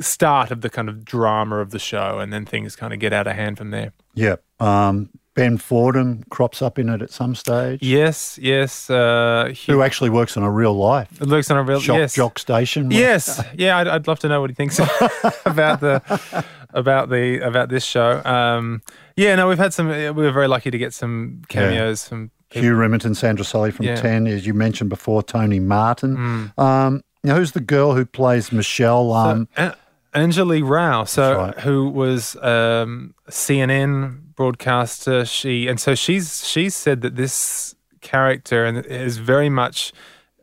start 0.00 0.50
of 0.50 0.62
the 0.62 0.70
kind 0.70 0.88
of 0.88 1.04
drama 1.04 1.58
of 1.58 1.70
the 1.70 1.78
show 1.78 2.18
and 2.18 2.32
then 2.32 2.46
things 2.46 2.76
kind 2.76 2.94
of 2.94 2.98
get 2.98 3.12
out 3.12 3.26
of 3.26 3.36
hand 3.36 3.58
from 3.58 3.70
there. 3.70 3.92
Yeah. 4.14 4.36
Um, 4.58 5.10
Ben 5.34 5.56
Fordham 5.56 6.24
crops 6.28 6.60
up 6.60 6.78
in 6.78 6.88
it 6.88 7.00
at 7.00 7.10
some 7.10 7.34
stage. 7.34 7.82
Yes, 7.82 8.38
yes. 8.40 8.90
Uh, 8.90 9.54
Who 9.66 9.80
actually 9.80 10.10
works 10.10 10.36
on 10.36 10.42
a 10.42 10.50
real 10.50 10.74
life? 10.74 11.20
It 11.20 11.26
looks 11.26 11.50
on 11.50 11.56
a 11.56 11.62
real 11.62 11.80
Shock, 11.80 11.96
yes. 11.96 12.14
jock 12.14 12.38
station. 12.38 12.90
Yes, 12.90 13.42
yeah. 13.56 13.78
I'd, 13.78 13.88
I'd, 13.88 14.06
love 14.06 14.18
to 14.20 14.28
know 14.28 14.40
what 14.40 14.50
he 14.50 14.54
thinks 14.54 14.78
about 15.46 15.80
the 15.80 16.44
about 16.74 17.08
the 17.08 17.40
about 17.40 17.70
this 17.70 17.84
show. 17.84 18.22
Um, 18.24 18.82
yeah, 19.16 19.34
no, 19.34 19.48
we've 19.48 19.58
had 19.58 19.72
some. 19.72 19.88
We 19.88 20.10
were 20.10 20.32
very 20.32 20.48
lucky 20.48 20.70
to 20.70 20.78
get 20.78 20.92
some 20.92 21.42
cameos 21.48 22.04
yeah. 22.04 22.08
from 22.08 22.30
Hugh 22.50 22.74
Remington, 22.74 23.14
Sandra 23.14 23.44
Sully 23.44 23.70
from 23.70 23.86
Yeah. 23.86 23.96
10, 23.96 24.26
as 24.26 24.46
you 24.46 24.54
mentioned 24.54 24.90
before, 24.90 25.22
Tony 25.22 25.60
Martin. 25.60 26.52
Um, 26.58 27.02
now, 27.24 27.36
who's 27.36 27.52
the 27.52 27.60
girl 27.60 27.94
who 27.94 28.04
plays 28.04 28.52
Michelle? 28.52 29.12
Um, 29.12 29.48
A- 29.56 29.74
Anjali 30.14 30.66
Rao, 30.66 31.04
so 31.04 31.36
right. 31.36 31.60
who 31.60 31.88
was 31.88 32.36
um, 32.36 33.14
CNN 33.30 34.34
broadcaster. 34.34 35.24
She 35.24 35.68
and 35.68 35.80
so 35.80 35.94
she's 35.94 36.46
she's 36.46 36.74
said 36.74 37.00
that 37.00 37.16
this 37.16 37.74
character 38.02 38.64
and 38.64 38.84
is 38.84 39.16
very 39.16 39.48
much 39.48 39.92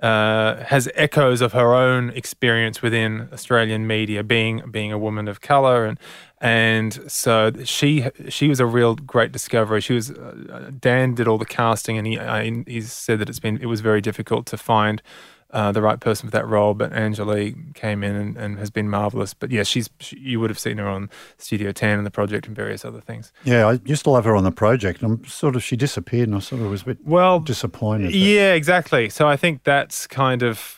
uh, 0.01 0.63
has 0.63 0.89
echoes 0.95 1.41
of 1.41 1.53
her 1.53 1.75
own 1.75 2.09
experience 2.11 2.81
within 2.81 3.29
Australian 3.33 3.85
media, 3.85 4.23
being 4.23 4.63
being 4.71 4.91
a 4.91 4.97
woman 4.97 5.27
of 5.27 5.41
color, 5.41 5.85
and 5.85 5.99
and 6.39 7.11
so 7.11 7.51
she 7.63 8.07
she 8.29 8.47
was 8.47 8.59
a 8.59 8.65
real 8.65 8.95
great 8.95 9.31
discovery. 9.31 9.81
She 9.81 9.93
was 9.93 10.11
uh, 10.11 10.71
Dan 10.79 11.13
did 11.13 11.27
all 11.27 11.37
the 11.37 11.45
casting, 11.45 11.97
and 11.97 12.07
he 12.07 12.17
I, 12.17 12.63
he 12.65 12.81
said 12.81 13.19
that 13.19 13.29
it's 13.29 13.39
been 13.39 13.57
it 13.57 13.67
was 13.67 13.81
very 13.81 14.01
difficult 14.01 14.45
to 14.47 14.57
find 14.57 15.01
uh, 15.51 15.71
the 15.71 15.81
right 15.81 15.99
person 15.99 16.27
for 16.29 16.31
that 16.31 16.47
role, 16.47 16.73
but 16.75 16.91
Anjali 16.91 17.73
came 17.73 18.03
in 18.03 18.15
and, 18.15 18.37
and 18.37 18.59
has 18.59 18.69
been 18.69 18.87
marvelous. 18.89 19.33
But 19.33 19.49
yeah, 19.51 19.63
she's 19.63 19.89
she, 19.99 20.17
you 20.19 20.39
would 20.39 20.49
have 20.51 20.59
seen 20.59 20.77
her 20.77 20.87
on 20.87 21.09
Studio 21.37 21.71
Ten 21.71 21.97
and 21.97 22.05
the 22.05 22.11
project 22.11 22.45
and 22.47 22.55
various 22.55 22.85
other 22.85 23.01
things. 23.01 23.31
yeah, 23.43 23.67
I 23.67 23.79
used 23.85 24.03
to 24.03 24.11
love 24.11 24.25
her 24.25 24.35
on 24.35 24.43
the 24.43 24.51
project. 24.51 25.01
and 25.01 25.11
I'm 25.13 25.25
sort 25.25 25.55
of, 25.55 25.63
she 25.63 25.75
disappeared 25.75 26.27
and 26.29 26.35
I 26.37 26.39
sort 26.39 26.61
of 26.61 26.69
was 26.69 26.83
a 26.83 26.85
bit 26.85 26.97
Well, 27.03 27.39
disappointed. 27.39 28.13
yeah, 28.13 28.53
exactly. 28.53 29.09
So 29.09 29.27
I 29.27 29.37
think 29.37 29.63
that's 29.63 30.05
kind 30.07 30.43
of 30.43 30.75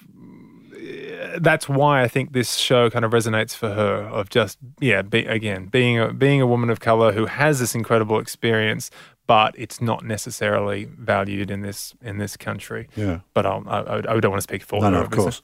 that's 1.40 1.70
why 1.70 2.02
I 2.02 2.08
think 2.08 2.34
this 2.34 2.56
show 2.56 2.90
kind 2.90 3.06
of 3.06 3.12
resonates 3.12 3.56
for 3.56 3.70
her 3.74 4.04
of 4.04 4.30
just 4.30 4.58
yeah, 4.80 5.02
be, 5.02 5.26
again 5.26 5.68
being 5.68 5.98
a 6.00 6.12
being 6.14 6.42
a 6.42 6.48
woman 6.48 6.70
of 6.70 6.80
color 6.80 7.12
who 7.14 7.26
has 7.26 7.60
this 7.60 7.74
incredible 7.76 8.20
experience, 8.20 8.90
but 9.28 9.54
it's 9.58 9.80
not 9.82 10.04
necessarily 10.04 10.86
valued 10.86 11.50
in 11.52 11.62
this 11.62 11.94
in 12.02 12.18
this 12.18 12.36
country. 12.38 12.88
Yeah. 12.96 13.20
But 13.34 13.46
I'll, 13.46 13.64
I, 13.68 13.98
I 13.98 14.20
don't 14.20 14.32
want 14.32 14.40
to 14.40 14.42
speak 14.42 14.64
for 14.64 14.80
No, 14.82 14.86
her. 14.86 14.92
no, 14.92 15.02
of 15.02 15.12
course. 15.12 15.42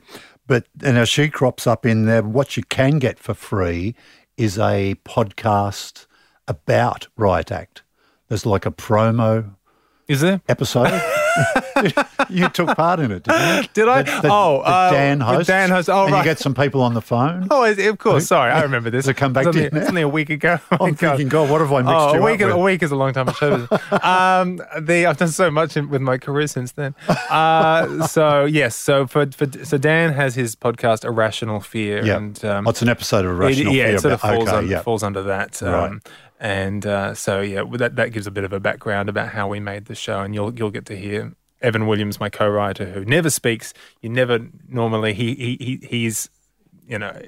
But 0.47 0.65
and 0.83 0.97
as 0.97 1.09
she 1.09 1.29
crops 1.29 1.67
up 1.67 1.85
in 1.85 2.05
there, 2.05 2.23
what 2.23 2.57
you 2.57 2.63
can 2.63 2.99
get 2.99 3.19
for 3.19 3.33
free 3.33 3.95
is 4.37 4.57
a 4.59 4.95
podcast 5.05 6.05
about 6.47 7.07
Riot 7.17 7.51
Act. 7.51 7.83
There's 8.29 8.45
like 8.45 8.65
a 8.65 8.71
promo 8.71 9.55
Is 10.07 10.21
there? 10.21 10.41
episode. 10.47 10.91
You 12.29 12.49
took 12.49 12.75
part 12.75 12.99
in 12.99 13.11
it, 13.11 13.23
didn't 13.23 13.63
you? 13.63 13.69
Did 13.73 13.87
I? 13.87 14.01
The, 14.03 14.21
the- 14.21 14.29
oh, 14.31 14.61
the 14.63 14.67
uh, 14.69 14.91
Dan 14.91 15.19
with 15.19 15.27
host. 15.27 15.47
Dan 15.47 15.69
host. 15.69 15.89
Oh, 15.89 16.03
and 16.05 16.13
right. 16.13 16.19
you 16.19 16.23
get 16.23 16.39
some 16.39 16.53
people 16.53 16.81
on 16.81 16.93
the 16.93 17.01
phone. 17.01 17.47
Oh, 17.51 17.63
of 17.63 17.97
course. 17.97 18.27
Sorry, 18.27 18.51
I 18.51 18.61
remember 18.63 18.89
this. 18.89 19.07
It 19.07 19.15
come 19.15 19.33
back 19.33 19.45
It's 19.47 19.55
to 19.55 19.61
you 19.63 19.69
only? 19.69 19.81
It's 19.81 19.91
a 20.01 20.07
week 20.09 20.29
ago. 20.29 20.59
Oh, 20.79 20.85
I'm 20.87 20.93
God. 20.93 20.97
thinking, 20.99 21.29
God, 21.29 21.49
what 21.49 21.61
have 21.61 21.71
I 21.71 21.77
mixed 21.81 21.91
Oh, 21.93 22.13
you 22.13 22.19
a 22.19 22.23
week, 22.23 22.41
up 22.41 22.51
a 22.51 22.57
week 22.57 22.83
is 22.83 22.91
a 22.91 22.95
long 22.95 23.13
time. 23.13 23.27
Um, 23.29 24.61
the 24.81 25.05
I've 25.07 25.17
done 25.17 25.29
so 25.29 25.49
much 25.49 25.75
in, 25.77 25.89
with 25.89 26.01
my 26.01 26.17
career 26.17 26.47
since 26.47 26.73
then. 26.73 26.93
Uh, 27.29 28.05
so 28.07 28.45
yes, 28.45 28.75
so 28.75 29.07
for, 29.07 29.25
for 29.31 29.47
so 29.63 29.77
Dan 29.77 30.13
has 30.13 30.35
his 30.35 30.55
podcast 30.55 31.03
Irrational 31.05 31.59
Fear, 31.61 32.05
Yeah. 32.05 32.17
and 32.17 32.43
um, 32.45 32.65
What's 32.65 32.81
an 32.81 32.89
episode 32.89 33.25
of 33.25 33.31
Irrational 33.31 33.73
it, 33.73 33.77
yeah, 33.77 33.85
Fear 33.85 33.95
it 33.95 34.01
sort 34.01 34.13
of 34.13 34.21
falls, 34.21 34.47
okay, 34.47 34.57
under, 34.57 34.71
yeah. 34.71 34.81
falls 34.81 35.03
under 35.03 35.23
that. 35.23 35.63
Um, 35.63 35.71
Right. 35.73 36.01
And 36.39 36.85
uh, 36.85 37.13
so 37.13 37.41
yeah, 37.41 37.63
that 37.73 37.95
that 37.95 38.11
gives 38.11 38.27
a 38.27 38.31
bit 38.31 38.43
of 38.43 38.53
a 38.53 38.59
background 38.59 39.09
about 39.09 39.29
how 39.29 39.47
we 39.47 39.59
made 39.59 39.85
the 39.85 39.95
show, 39.95 40.21
and 40.21 40.35
you'll 40.35 40.53
you'll 40.53 40.71
get 40.71 40.85
to 40.87 40.97
hear 40.97 41.33
Evan 41.61 41.87
Williams, 41.87 42.19
my 42.19 42.29
co-writer, 42.29 42.85
who 42.85 43.03
never 43.05 43.29
speaks. 43.29 43.73
You 44.01 44.09
never 44.09 44.39
normally 44.69 45.13
he 45.13 45.33
he, 45.33 45.57
he 45.59 45.87
he's 45.87 46.29
you 46.87 46.99
know 46.99 47.19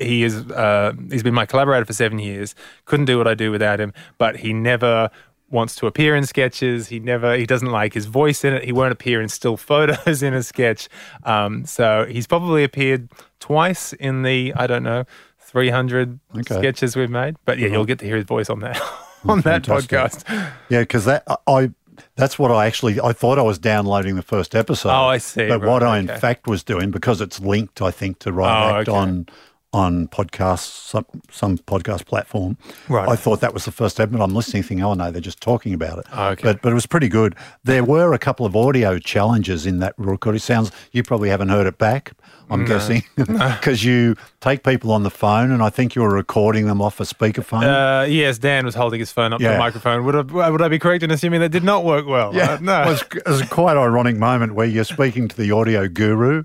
he 0.00 0.22
is 0.22 0.50
uh, 0.50 0.92
he's 1.10 1.22
been 1.22 1.34
my 1.34 1.46
collaborator 1.46 1.84
for 1.84 1.92
seven 1.92 2.18
years. 2.18 2.54
Couldn't 2.86 3.06
do 3.06 3.18
what 3.18 3.28
I 3.28 3.34
do 3.34 3.50
without 3.50 3.80
him, 3.80 3.92
but 4.16 4.36
he 4.36 4.52
never 4.52 5.10
wants 5.50 5.74
to 5.76 5.86
appear 5.86 6.14
in 6.14 6.24
sketches. 6.24 6.88
He 6.88 7.00
never 7.00 7.36
he 7.36 7.46
doesn't 7.46 7.70
like 7.70 7.94
his 7.94 8.06
voice 8.06 8.44
in 8.44 8.54
it. 8.54 8.64
He 8.64 8.72
won't 8.72 8.92
appear 8.92 9.20
in 9.20 9.28
still 9.28 9.56
photos 9.56 10.22
in 10.22 10.34
a 10.34 10.42
sketch. 10.42 10.88
Um, 11.24 11.64
so 11.64 12.06
he's 12.08 12.26
probably 12.26 12.64
appeared 12.64 13.10
twice 13.40 13.92
in 13.94 14.22
the 14.22 14.52
I 14.54 14.66
don't 14.66 14.82
know. 14.82 15.04
300 15.48 16.18
Okay. 16.36 16.54
sketches 16.58 16.94
we've 16.96 17.10
made 17.10 17.36
but 17.44 17.58
yeah 17.58 17.68
you'll 17.68 17.84
get 17.86 17.98
to 18.00 18.04
hear 18.06 18.16
his 18.16 18.24
voice 18.26 18.50
on 18.50 18.60
that 18.60 18.80
on 19.26 19.40
that 19.42 19.62
podcast 19.62 20.24
Yeah, 20.68 20.80
because 20.80 21.04
that 21.06 21.24
I- 21.46 21.70
that's 22.14 22.38
what 22.38 22.52
I 22.52 22.66
actually 22.66 23.00
I 23.00 23.12
thought 23.12 23.38
I 23.38 23.42
was 23.42 23.58
downloading 23.58 24.14
the 24.14 24.22
first 24.22 24.54
episode. 24.54 24.90
Oh, 24.90 25.06
I 25.06 25.18
see. 25.18 25.48
But 25.48 25.62
what 25.62 25.82
Right, 25.82 25.94
I 25.96 25.98
in 25.98 26.06
fact 26.06 26.46
was 26.46 26.62
doing 26.62 26.92
because 26.92 27.20
it's 27.20 27.40
linked, 27.40 27.82
I 27.82 27.90
think, 27.90 28.20
to 28.20 28.32
Right 28.32 28.70
Oh, 28.72 28.76
Act 28.78 28.88
okay. 28.88 28.96
on 28.96 29.26
on 29.72 30.08
podcasts, 30.08 30.70
some 30.88 31.04
some 31.30 31.58
podcast 31.58 32.06
platform. 32.06 32.56
Right. 32.88 33.08
I 33.08 33.16
thought 33.16 33.40
that 33.40 33.52
was 33.52 33.64
the 33.66 33.72
first 33.72 34.00
episode. 34.00 34.22
I'm 34.22 34.34
listening, 34.34 34.62
thinking, 34.62 34.84
oh 34.84 34.94
no, 34.94 35.10
they're 35.10 35.20
just 35.20 35.40
talking 35.42 35.74
about 35.74 35.98
it. 35.98 36.06
Oh, 36.12 36.28
okay. 36.28 36.42
But 36.42 36.62
but 36.62 36.72
it 36.72 36.74
was 36.74 36.86
pretty 36.86 37.08
good. 37.08 37.34
There 37.64 37.84
were 37.84 38.12
a 38.14 38.18
couple 38.18 38.46
of 38.46 38.56
audio 38.56 38.98
challenges 38.98 39.66
in 39.66 39.78
that 39.80 39.94
recording. 39.98 40.40
Sounds 40.40 40.72
you 40.92 41.02
probably 41.02 41.28
haven't 41.28 41.50
heard 41.50 41.66
it 41.66 41.76
back. 41.78 42.12
I'm 42.50 42.64
guessing 42.64 43.02
because 43.16 43.84
you 43.84 44.16
take 44.40 44.62
people 44.64 44.90
on 44.90 45.02
the 45.02 45.10
phone, 45.10 45.50
and 45.50 45.62
I 45.62 45.68
think 45.68 45.94
you 45.94 46.00
were 46.00 46.14
recording 46.14 46.66
them 46.66 46.80
off 46.80 46.98
a 46.98 47.04
speakerphone. 47.04 47.64
uh, 47.64 48.06
yes 48.06 48.38
Dan 48.38 48.64
was 48.64 48.74
holding 48.74 49.00
his 49.00 49.12
phone 49.12 49.34
up 49.34 49.40
to 49.40 49.46
the 49.48 49.58
microphone 49.58 50.02
would 50.06 50.14
I, 50.34 50.48
would 50.48 50.62
I 50.62 50.68
be 50.68 50.78
correct 50.78 51.02
in 51.02 51.10
assuming 51.10 51.40
that 51.40 51.50
did 51.50 51.62
not 51.62 51.84
work 51.84 52.06
well 52.06 52.34
Yeah, 52.34 52.52
Uh, 52.52 52.58
no 52.62 52.82
it 52.84 52.86
was, 52.86 53.02
it 53.16 53.26
was 53.28 53.40
a 53.42 53.46
quite 53.48 53.76
ironic 53.76 54.16
moment 54.16 54.54
where 54.54 54.66
you're 54.66 54.84
speaking 54.84 55.28
to 55.28 55.36
the 55.36 55.50
audio 55.50 55.88
guru 55.88 56.44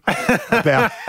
about 0.52 0.92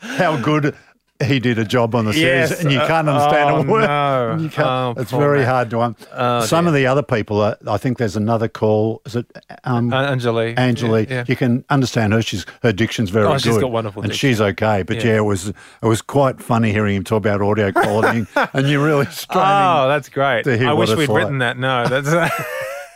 how 0.00 0.36
good 0.42 0.74
he 1.24 1.38
did 1.40 1.58
a 1.58 1.64
job 1.64 1.94
on 1.94 2.04
the 2.04 2.12
series, 2.12 2.50
Yes, 2.50 2.60
and 2.62 2.70
you 2.72 2.78
uh, 2.80 2.86
can't 2.86 3.08
understand 3.08 3.50
oh, 3.50 3.56
a 3.58 3.62
word. 3.66 3.86
no. 3.86 4.36
You 4.42 4.48
can't, 4.48 4.96
Oh, 4.98 5.00
it's 5.00 5.10
very 5.10 5.38
man. 5.40 5.46
hard 5.48 5.70
to. 5.70 5.80
Um, 5.80 5.96
Oh, 6.14 6.44
some 6.44 6.64
dear. 6.64 6.68
of 6.68 6.74
the 6.74 6.86
other 6.86 7.02
people, 7.02 7.40
uh, 7.40 7.54
I 7.66 7.76
think 7.78 7.98
there's 7.98 8.16
another 8.16 8.48
call. 8.48 9.02
Is 9.06 9.16
it 9.16 9.26
um, 9.64 9.92
Uh, 9.92 10.10
Anjali 10.12 10.54
Anjali? 10.56 11.08
yeah, 11.08 11.16
yeah. 11.16 11.24
You 11.28 11.36
can 11.36 11.64
understand 11.70 12.12
her. 12.12 12.22
She's 12.22 12.44
her 12.62 12.72
diction's 12.72 13.10
very 13.10 13.26
Oh, 13.26 13.32
good. 13.32 13.42
she's 13.42 13.58
got 13.58 13.70
wonderful 13.70 14.02
and 14.02 14.10
diction. 14.12 14.28
she's 14.30 14.40
okay. 14.40 14.82
But 14.82 14.96
Yeah. 14.98 15.06
yeah. 15.12 15.16
it 15.18 15.24
was 15.24 15.48
it 15.48 15.54
was 15.86 16.02
quite 16.02 16.40
funny 16.40 16.72
hearing 16.72 16.96
him 16.96 17.04
talk 17.04 17.18
about 17.18 17.40
audio 17.42 17.72
quality, 17.82 18.26
and 18.54 18.68
you're 18.68 18.84
really 18.84 19.06
straining. 19.06 19.48
Oh, 19.48 19.88
that's 19.88 20.08
great. 20.08 20.44
to 20.44 20.56
hear 20.56 20.68
I 20.68 20.72
wish 20.72 20.90
we'd 20.90 21.08
like. 21.08 21.16
written 21.18 21.38
that. 21.38 21.56
No, 21.58 21.86
that's 21.86 22.32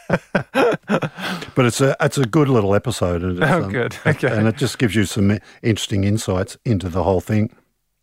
But 1.54 1.64
it's 1.64 1.80
a 1.80 1.97
it's 2.00 2.18
a 2.18 2.25
good 2.26 2.49
little 2.49 2.75
episode. 2.75 3.23
Oh, 3.42 3.68
good. 3.68 3.97
Okay. 4.06 4.28
And 4.28 4.47
it 4.47 4.56
just 4.56 4.78
gives 4.78 4.95
you 4.95 5.04
some 5.04 5.38
interesting 5.62 6.04
insights 6.04 6.56
into 6.64 6.88
the 6.88 7.02
whole 7.02 7.21
thing. 7.21 7.50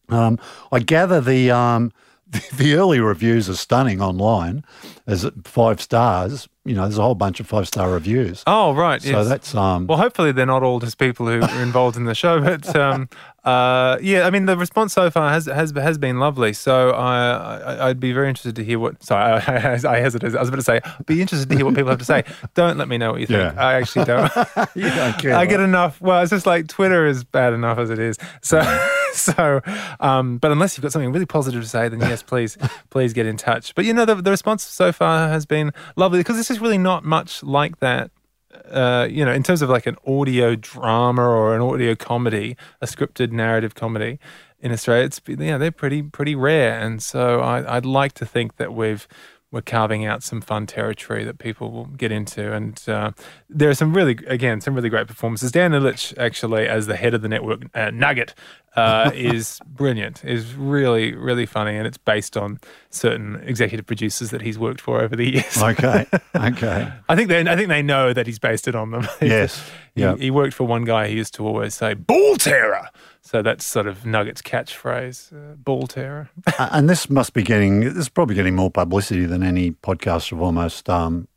Um, 0.10 0.40
I 0.72 0.80
gather 0.80 1.22
the, 1.22 1.52
um, 1.52 1.92
the 2.30 2.44
the 2.56 2.74
early 2.76 3.00
reviews 3.00 3.50
are 3.50 3.56
stunning 3.56 4.02
online. 4.02 4.64
There's 5.06 5.26
five 5.44 5.82
stars. 5.82 6.48
You 6.66 6.76
know, 6.76 6.84
there's 6.84 6.98
a 6.98 7.02
whole 7.02 7.16
bunch 7.16 7.42
of 7.42 7.48
five 7.48 7.68
star 7.68 7.92
reviews. 7.92 8.42
oh 8.48 8.74
right. 8.74 9.02
so 9.02 9.10
yes. 9.10 9.28
that's 9.28 9.54
um, 9.54 9.86
Well, 9.86 9.98
hopefully 9.98 10.32
they're 10.32 10.46
not 10.46 10.64
all 10.64 10.80
just 10.80 10.98
people 10.98 11.28
who 11.28 11.42
are 11.42 11.62
involved 11.62 11.98
in 11.98 12.06
the 12.06 12.16
show, 12.16 12.40
but 12.58 12.74
um, 12.76 13.10
uh, 13.44 13.98
yeah, 14.02 14.26
I 14.26 14.30
mean 14.30 14.46
the 14.46 14.58
response 14.58 14.94
so 14.94 15.12
far 15.12 15.30
has 15.30 15.46
has 15.46 15.72
has 15.72 15.98
been 15.98 16.20
lovely. 16.20 16.54
So 16.54 16.92
I, 16.92 17.36
I 17.36 17.90
I'd 17.90 18.00
be 18.00 18.14
very 18.14 18.30
interested 18.30 18.56
to 18.56 18.64
hear 18.64 18.80
what. 18.80 19.04
Sorry, 19.04 19.42
I, 19.48 19.74
I, 19.74 19.74
I 19.74 20.00
hesitated. 20.00 20.38
I 20.38 20.40
was 20.40 20.50
about 20.50 20.58
to 20.58 20.64
say, 20.64 20.80
be 21.06 21.22
interested 21.22 21.50
to 21.50 21.56
hear 21.56 21.66
what 21.66 21.76
people 21.76 21.90
have 21.90 22.00
to 22.00 22.06
say. 22.06 22.24
Don't 22.54 22.78
let 22.78 22.88
me 22.88 22.98
know 22.98 23.12
what 23.12 23.22
you 23.22 23.28
think. 23.28 23.54
Yeah. 23.54 23.62
I 23.62 23.74
actually 23.74 24.06
don't. 24.06 24.32
you 24.74 24.90
don't 24.90 25.18
care. 25.20 25.36
I 25.36 25.46
get 25.46 25.60
enough. 25.60 26.00
Well, 26.00 26.22
it's 26.22 26.32
just 26.32 26.46
like 26.46 26.68
Twitter 26.68 27.06
is 27.06 27.26
bad 27.26 27.52
enough 27.52 27.78
as 27.78 27.90
it 27.90 28.00
is. 28.00 28.18
So, 28.42 28.62
so, 29.18 29.62
um, 30.00 30.40
but 30.40 30.52
unless 30.52 30.76
you've 30.76 30.82
got 30.82 30.92
something 30.92 31.12
really 31.12 31.28
positive 31.28 31.62
to 31.62 31.70
say, 31.70 31.88
then 31.88 32.00
yes, 32.00 32.24
please, 32.24 32.58
please 32.90 33.14
get 33.14 33.28
in 33.28 33.38
touch. 33.38 33.76
But 33.76 33.86
you 33.86 33.94
know, 33.94 34.06
the, 34.06 34.16
the 34.16 34.32
response 34.32 34.64
so 34.64 34.92
far 34.92 35.30
has 35.30 35.46
been 35.46 35.72
lovely 35.96 36.20
because 36.20 36.36
this 36.36 36.50
is 36.50 36.60
really 36.60 36.80
not 36.80 37.04
much 37.04 37.44
like 37.44 37.80
that. 37.80 38.10
Uh, 38.70 39.08
you 39.10 39.24
know, 39.24 39.32
in 39.32 39.44
terms 39.44 39.62
of 39.62 39.70
like 39.70 39.86
an 39.86 39.98
audio 40.08 40.56
drama 40.56 41.22
or 41.22 41.56
an 41.56 41.62
audio 41.62 41.96
comedy, 41.96 42.58
a 42.82 42.86
scripted 42.86 43.32
narrative 43.32 43.76
comedy 43.76 44.20
in 44.60 44.72
Australia, 44.72 45.06
it's 45.06 45.22
yeah, 45.28 45.58
they're 45.58 45.72
pretty 45.72 46.02
pretty 46.02 46.36
rare, 46.36 46.80
and 46.80 47.02
so 47.02 47.40
I, 47.40 47.78
I'd 47.78 47.86
like 47.86 48.14
to 48.14 48.26
think 48.26 48.58
that 48.58 48.74
we've 48.74 49.08
we're 49.54 49.62
carving 49.62 50.04
out 50.04 50.24
some 50.24 50.42
fun 50.42 50.66
territory 50.66 51.24
that 51.24 51.38
people 51.38 51.70
will 51.72 51.86
get 51.86 52.12
into. 52.12 52.52
And 52.52 52.82
uh, 52.88 53.12
there 53.48 53.70
are 53.70 53.76
some 53.76 53.94
really, 53.94 54.18
again, 54.26 54.60
some 54.62 54.74
really 54.74 54.90
great 54.90 55.06
performances. 55.06 55.52
Dan 55.52 55.74
Ilic, 55.74 56.18
actually, 56.18 56.68
as 56.68 56.88
the 56.88 56.96
head 56.96 57.14
of 57.14 57.22
the 57.22 57.30
network, 57.30 57.62
uh, 57.76 57.92
Nugget, 57.92 58.34
uh, 58.76 59.12
is 59.16 59.60
brilliant, 59.68 60.26
is 60.26 60.56
really, 60.56 61.14
really 61.14 61.46
funny. 61.46 61.78
And 61.78 61.86
it's 61.86 62.00
based 62.00 62.36
on 62.36 62.60
certain 62.90 63.36
executive 63.46 63.86
producers 63.86 64.32
that 64.32 64.42
he's 64.42 64.58
worked 64.58 64.82
for 64.82 65.02
over 65.02 65.16
the 65.16 65.32
years. 65.34 65.62
okay. 65.62 66.08
Okay. 66.36 66.92
I 67.08 67.16
think 67.16 67.30
they, 67.30 67.42
I 67.48 67.56
think 67.56 67.70
they 67.70 67.84
know 67.84 68.12
that 68.12 68.26
he's 68.26 68.40
based 68.40 68.68
it 68.68 68.74
on 68.76 68.90
them. 68.90 69.08
Yes. 69.22 69.64
He, 69.94 70.02
Yeah. 70.02 70.16
he 70.16 70.32
worked 70.32 70.56
for 70.56 70.66
one 70.66 70.84
guy 70.84 71.08
who 71.10 71.14
used 71.16 71.36
to 71.36 71.46
always 71.46 71.76
say 71.76 71.94
"ball 71.94 72.36
terror," 72.38 72.90
so 73.24 73.42
that's 73.42 73.66
sort 73.66 73.88
of 73.88 74.00
Nugget's 74.00 74.42
catchphrase, 74.42 75.34
uh, 75.34 75.56
"ball 75.56 75.88
terror." 75.88 76.30
Uh, 76.60 76.70
and 76.72 76.90
this 76.90 77.10
must 77.10 77.34
be 77.34 77.42
getting 77.42 77.80
this 77.80 77.96
is 77.96 78.10
probably 78.10 78.36
getting 78.36 78.56
more 78.56 78.70
publicity 78.70 79.26
than 79.26 79.42
any 79.42 79.72
podcast 79.72 80.32
of 80.32 80.42
almost 80.42 80.90
um, 80.90 81.28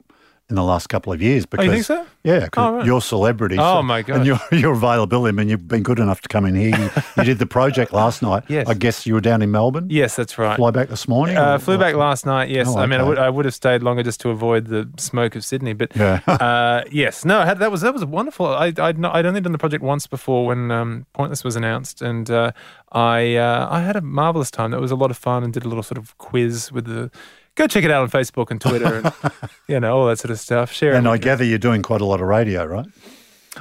in 0.48 0.54
the 0.54 0.62
last 0.62 0.88
couple 0.88 1.12
of 1.12 1.20
years. 1.20 1.44
Because, 1.44 1.66
Oh, 1.66 1.70
think 1.72 1.84
so? 1.84 2.06
Yeah, 2.22 2.48
Oh, 2.56 2.72
right. 2.74 2.86
your 2.86 3.00
celebrity. 3.00 3.56
Oh, 3.58 3.74
so- 3.78 3.82
my 3.82 4.02
god! 4.02 4.16
And 4.18 4.26
your, 4.26 4.38
your 4.52 4.72
availability. 4.74 5.28
I 5.28 5.32
mean, 5.32 5.48
you've 5.48 5.66
been 5.66 5.82
good 5.82 5.98
enough 5.98 6.20
to 6.22 6.28
come 6.28 6.44
in 6.46 6.54
here. 6.54 6.76
You, 6.76 6.90
you 7.16 7.24
did 7.24 7.38
the 7.38 7.46
project 7.46 7.92
last 7.92 8.22
night. 8.22 8.44
Yes. 8.48 8.68
I 8.68 8.74
guess 8.74 9.06
you 9.06 9.14
were 9.14 9.20
down 9.20 9.42
in 9.42 9.50
Melbourne. 9.50 9.88
Yes, 9.90 10.14
that's 10.16 10.38
right. 10.38 10.56
Fly 10.56 10.70
back 10.70 10.88
this 10.88 11.08
morning. 11.08 11.36
Uh, 11.36 11.58
flew 11.58 11.76
back 11.78 11.94
last 11.94 12.24
night. 12.26 12.48
Yes, 12.48 12.68
Oh, 12.68 12.78
I 12.78 12.86
mean 12.86 13.00
I 13.00 13.02
would 13.02 13.18
I 13.18 13.28
would 13.28 13.44
have 13.44 13.54
stayed 13.54 13.82
longer 13.82 14.02
just 14.04 14.20
to 14.20 14.30
avoid 14.30 14.66
the 14.66 14.88
smoke 14.98 15.34
of 15.36 15.44
Sydney. 15.44 15.72
But 15.72 15.94
Yeah. 15.96 16.20
uh, 16.26 16.84
yes, 16.90 17.24
no, 17.24 17.42
had, 17.42 17.58
that 17.58 17.70
was 17.72 17.80
that 17.82 17.92
was 17.92 18.04
wonderful. 18.04 18.46
I, 18.46 18.72
I'd 18.78 18.98
not, 18.98 19.14
I'd 19.16 19.26
only 19.26 19.40
done 19.40 19.52
the 19.52 19.58
project 19.58 19.82
once 19.82 20.06
before 20.06 20.46
when 20.46 20.70
um, 20.70 21.06
Pointless 21.12 21.42
was 21.44 21.56
announced, 21.56 22.02
and 22.02 22.30
uh, 22.30 22.52
I 22.92 23.34
uh, 23.36 23.68
I 23.70 23.80
had 23.80 23.96
a 23.96 24.00
marvelous 24.00 24.50
time. 24.50 24.70
That 24.70 24.80
was 24.80 24.90
a 24.92 24.96
lot 24.96 25.10
of 25.10 25.16
fun, 25.16 25.42
and 25.44 25.52
did 25.52 25.64
a 25.64 25.68
little 25.68 25.82
sort 25.82 25.98
of 25.98 26.16
quiz 26.18 26.70
with 26.72 26.84
the. 26.86 27.10
Go 27.56 27.66
check 27.66 27.84
it 27.84 27.90
out 27.90 28.02
on 28.02 28.10
Facebook 28.10 28.50
and 28.50 28.60
Twitter, 28.60 28.96
and 28.98 29.12
you 29.68 29.80
know 29.80 29.98
all 29.98 30.06
that 30.06 30.18
sort 30.18 30.30
of 30.30 30.38
stuff. 30.38 30.72
Share 30.72 30.92
it 30.92 30.98
And 30.98 31.08
I 31.08 31.18
gather 31.18 31.44
you're 31.44 31.58
doing 31.58 31.82
quite 31.82 32.00
a 32.00 32.04
lot 32.04 32.20
of 32.20 32.28
radio, 32.28 32.64
right? 32.64 32.86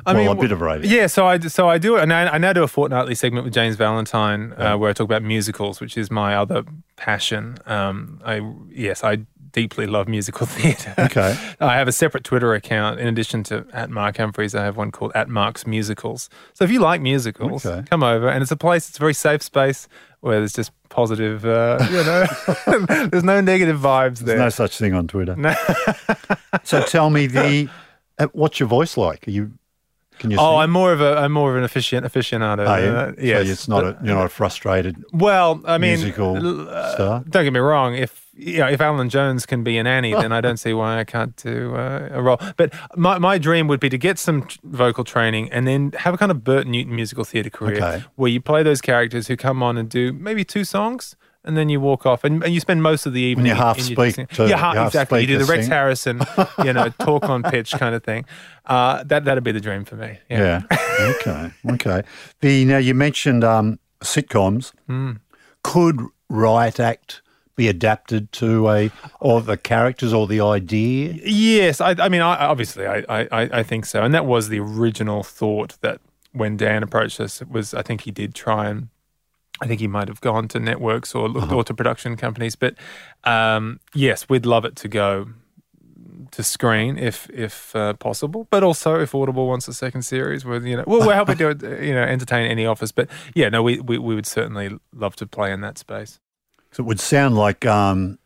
I 0.06 0.14
well, 0.14 0.24
mean, 0.24 0.38
a 0.38 0.42
bit 0.42 0.52
of 0.52 0.62
radio. 0.62 0.90
Yeah, 0.92 1.08
so 1.08 1.26
I 1.26 1.40
so 1.40 1.70
I 1.70 1.78
do 1.78 1.96
it, 1.96 2.04
and 2.04 2.12
I, 2.14 2.38
now 2.38 2.54
do 2.54 2.64
a 2.64 2.68
fortnightly 2.68 3.16
segment 3.16 3.46
with 3.46 3.54
James 3.54 3.76
Valentine 3.78 4.54
uh, 4.58 4.78
where 4.78 4.90
I 4.90 4.94
talk 4.94 5.06
about 5.06 5.24
musicals, 5.24 5.80
which 5.80 5.98
is 5.98 6.12
my 6.12 6.36
other 6.36 6.64
passion. 6.98 7.58
Um, 7.66 8.22
I 8.26 8.42
yes, 8.70 9.04
I 9.04 9.20
deeply 9.52 9.88
love 9.88 10.10
musical 10.10 10.46
theatre. 10.58 10.94
Okay. 11.00 11.38
I 11.62 11.76
have 11.78 11.88
a 11.88 11.94
separate 11.94 12.26
Twitter 12.26 12.54
account 12.54 13.00
in 13.00 13.08
addition 13.08 13.42
to 13.44 13.66
at 13.72 13.90
Mark 13.90 14.18
Humphries. 14.18 14.54
I 14.54 14.66
have 14.66 14.76
one 14.76 14.92
called 14.92 15.14
at 15.16 15.30
Mark's 15.30 15.66
Musicals. 15.66 16.30
So 16.54 16.66
if 16.66 16.72
you 16.72 16.80
like 16.82 17.00
musicals, 17.02 17.66
Okay. 17.66 17.88
come 17.90 18.04
over, 18.04 18.28
and 18.28 18.42
it's 18.42 18.52
a 18.52 18.58
place. 18.58 18.90
It's 18.90 18.98
a 18.98 19.00
very 19.00 19.14
safe 19.14 19.42
space 19.42 19.88
where 20.20 20.40
there's 20.40 20.54
just 20.54 20.72
positive. 20.96 21.46
Uh, 21.46 21.78
you 21.92 22.04
know, 22.04 23.06
there's 23.12 23.24
no 23.24 23.42
negative 23.42 23.80
vibes 23.80 24.20
there. 24.20 24.38
There's 24.38 24.40
no 24.40 24.50
such 24.66 24.78
thing 24.78 24.94
on 24.94 25.08
Twitter. 25.08 25.36
No. 25.36 25.54
so 26.64 26.82
tell 26.84 27.10
me 27.10 27.28
the 27.28 27.70
uh, 28.18 28.28
what's 28.34 28.60
your 28.60 28.70
voice 28.70 28.96
like? 28.98 29.28
Are 29.28 29.32
you 29.32 29.52
can 30.20 30.32
you 30.32 30.38
Oh, 30.40 30.52
sing? 30.54 30.60
I'm 30.62 30.72
more 30.72 30.94
of 30.94 31.02
a 31.02 31.18
I'm 31.18 31.32
more 31.34 31.56
of 31.56 31.62
an 31.62 31.68
aficionado. 31.70 32.06
aficionado. 32.10 32.68
Are 32.68 32.80
you? 32.82 32.88
Uh, 32.88 33.12
yes, 33.20 33.46
So 33.46 33.52
it's 33.52 33.68
not 33.68 33.84
a, 33.84 33.98
you're 34.04 34.16
not 34.16 34.26
a 34.26 34.30
frustrated 34.30 34.96
Well, 35.12 35.62
I 35.66 35.78
mean, 35.78 36.00
musical 36.00 36.38
l- 36.38 36.70
uh, 36.70 36.94
star. 36.96 37.24
don't 37.30 37.44
get 37.44 37.52
me 37.54 37.60
wrong. 37.60 37.96
If 37.96 38.25
you 38.38 38.58
know, 38.60 38.68
if 38.68 38.82
Alan 38.82 39.10
Jones 39.10 39.46
can 39.46 39.64
be 39.64 39.78
an 39.78 39.88
Annie, 39.88 40.14
then 40.14 40.32
I 40.32 40.42
don't 40.42 40.58
see 40.58 40.74
why 40.74 41.00
I 41.00 41.04
can't 41.06 41.36
do 41.38 41.76
uh, 41.76 42.10
a 42.12 42.22
role. 42.22 42.40
But 42.58 42.74
my 42.96 43.18
my 43.18 43.38
dream 43.38 43.68
would 43.68 43.80
be 43.80 43.90
to 43.90 43.98
get 43.98 44.20
some 44.20 44.44
t- 44.44 44.60
vocal 44.64 45.04
training 45.04 45.52
and 45.52 45.66
then 45.68 45.92
have 46.00 46.14
a 46.14 46.18
kind 46.18 46.32
of 46.32 46.44
Bert 46.44 46.68
Newton 46.68 46.96
musical 46.96 47.24
theatre 47.24 47.50
career 47.50 47.78
Okay. 47.78 48.04
where 48.16 48.30
you 48.30 48.42
play 48.42 48.62
those 48.64 48.82
characters 48.82 49.28
who 49.28 49.38
come 49.38 49.64
on 49.64 49.78
and 49.78 49.90
do 49.90 50.12
maybe 50.14 50.44
two 50.44 50.64
songs. 50.66 51.16
And 51.48 51.56
then 51.56 51.70
you 51.70 51.80
walk 51.80 52.08
off, 52.08 52.24
and, 52.24 52.44
and 52.44 52.56
you 52.56 52.60
spend 52.60 52.82
most 52.82 53.06
of 53.06 53.14
the 53.14 53.22
evening. 53.22 53.46
you 53.46 53.54
half 53.54 53.78
your 53.78 53.86
speak 53.86 54.18
Yeah, 54.18 54.58
half, 54.58 54.74
You 54.74 54.80
half 54.80 54.88
exactly. 54.88 55.22
You 55.22 55.28
do 55.28 55.38
the 55.38 55.46
Rex 55.46 55.66
sing. 55.66 55.72
Harrison, 55.72 56.22
you 56.64 56.74
know, 56.74 56.90
talk 57.00 57.30
on 57.30 57.44
pitch 57.44 57.70
kind 57.74 57.94
of 57.94 58.04
thing. 58.04 58.26
Uh, 58.66 59.04
that 59.04 59.26
that'd 59.26 59.44
be 59.44 59.52
the 59.52 59.62
dream 59.62 59.86
for 59.86 59.96
me. 59.96 60.18
Yeah. 60.28 60.64
okay. 61.00 61.52
Okay. 61.70 62.02
The 62.42 62.66
now 62.66 62.78
you 62.80 62.96
mentioned 62.96 63.44
um, 63.44 63.78
sitcoms. 64.02 64.72
Hmm. 64.88 65.12
Could 65.64 66.02
Riot 66.30 66.80
Act 66.80 67.22
be 67.56 67.68
adapted 67.68 68.32
to 68.34 68.70
a 68.70 68.92
or 69.20 69.42
the 69.42 69.58
characters 69.58 70.14
or 70.14 70.28
the 70.28 70.42
idea? 70.42 71.20
Yes, 71.24 71.82
I, 71.82 71.96
I 71.98 72.10
mean, 72.10 72.22
I, 72.22 72.36
obviously, 72.46 72.86
I, 72.86 73.04
I, 73.10 73.28
I 73.32 73.64
think 73.64 73.86
so, 73.86 74.04
and 74.04 74.14
that 74.14 74.26
was 74.26 74.50
the 74.50 74.60
original 74.60 75.24
thought 75.24 75.78
that 75.82 76.02
when 76.32 76.58
Dan 76.58 76.84
approached 76.84 77.20
us, 77.20 77.42
it 77.42 77.50
was 77.50 77.74
I 77.74 77.82
think 77.82 78.02
he 78.02 78.12
did 78.12 78.36
try 78.36 78.70
and 78.70 78.90
I 79.62 79.68
think 79.68 79.80
he 79.80 79.88
might 79.88 80.10
have 80.10 80.20
gone 80.22 80.48
to 80.50 80.60
networks 80.60 81.16
or 81.16 81.30
looked 81.30 81.52
or 81.52 81.64
to 81.64 81.74
production 81.74 82.18
companies, 82.18 82.56
but 82.56 82.76
um, 83.24 83.80
yes, 83.94 84.28
we'd 84.28 84.46
love 84.46 84.66
it 84.66 84.76
to 84.78 84.88
go 84.88 85.28
to 86.32 86.44
screen 86.44 86.98
if 86.98 87.30
if 87.30 87.74
uh, 87.76 87.94
possible, 87.94 88.48
but 88.50 88.64
also 88.64 89.00
if 89.00 89.16
Audible 89.16 89.48
wants 89.48 89.68
a 89.70 89.74
second 89.74 90.02
series, 90.02 90.44
with 90.44 90.66
you 90.66 90.76
know, 90.76 90.84
well, 90.86 91.08
we're 91.08 91.14
happy 91.14 91.36
to 91.36 91.48
you 91.86 91.94
know 91.94 92.04
entertain 92.04 92.50
any 92.50 92.66
offers, 92.66 92.92
but 92.92 93.10
yeah, 93.34 93.48
no, 93.48 93.64
we, 93.64 93.80
we 93.80 93.98
we 93.98 94.14
would 94.14 94.26
certainly 94.26 94.78
love 94.94 95.16
to 95.18 95.26
play 95.26 95.52
in 95.54 95.62
that 95.62 95.78
space. 95.78 96.20
So 96.76 96.84
it 96.84 96.88
would 96.88 97.00
sound 97.00 97.36
like 97.38 97.66
um, 97.66 98.20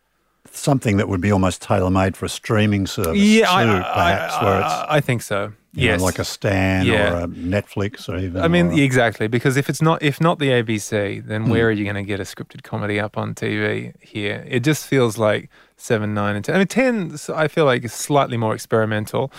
something 0.50 0.98
that 0.98 1.08
would 1.08 1.22
be 1.22 1.32
almost 1.32 1.62
tailor 1.62 1.92
made 1.92 2.18
for 2.18 2.26
a 2.26 2.30
streaming 2.30 2.88
service 2.88 3.16
Yeah, 3.16 3.46
too, 3.46 3.52
I, 3.52 3.64
perhaps, 3.66 4.34
I, 4.34 4.44
where 4.44 4.60
it's 4.62 4.74
I, 4.90 5.02
think 5.02 5.22
so. 5.22 5.54
know, 5.76 5.98
like 6.04 6.18
a 6.18 6.24
Stan 6.26 6.88
Yeah. 6.88 7.14
or 7.14 7.24
a 7.26 7.28
Netflix 7.28 8.10
or 8.10 8.18
even. 8.18 8.42
I 8.42 8.48
mean, 8.48 8.72
a- 8.72 8.82
exactly, 8.82 9.28
because 9.28 9.56
if 9.56 9.70
it's 9.70 9.84
not 9.84 10.02
if 10.02 10.20
not 10.20 10.40
the 10.40 10.50
ABC, 10.50 11.20
then 11.24 11.44
Hmm. 11.44 11.52
where 11.52 11.68
are 11.68 11.72
you 11.72 11.84
going 11.84 11.96
to 11.96 12.02
get 12.02 12.20
a 12.20 12.24
scripted 12.24 12.64
comedy 12.64 13.00
up 13.00 13.20
on 13.20 13.36
TV 13.36 13.94
here? 14.02 14.44
It 14.48 14.62
just 14.62 14.88
feels 14.88 15.20
like 15.20 15.52
seven, 15.78 16.16
nine, 16.16 16.36
and 16.36 16.44
ten. 16.44 16.56
I 16.56 16.58
mean, 16.58 16.68
ten, 16.68 17.16
I 17.36 17.48
feel 17.48 17.66
like 17.66 17.84
is 17.86 17.94
slightly 17.94 18.36
more 18.36 18.56
experimental, 18.56 19.32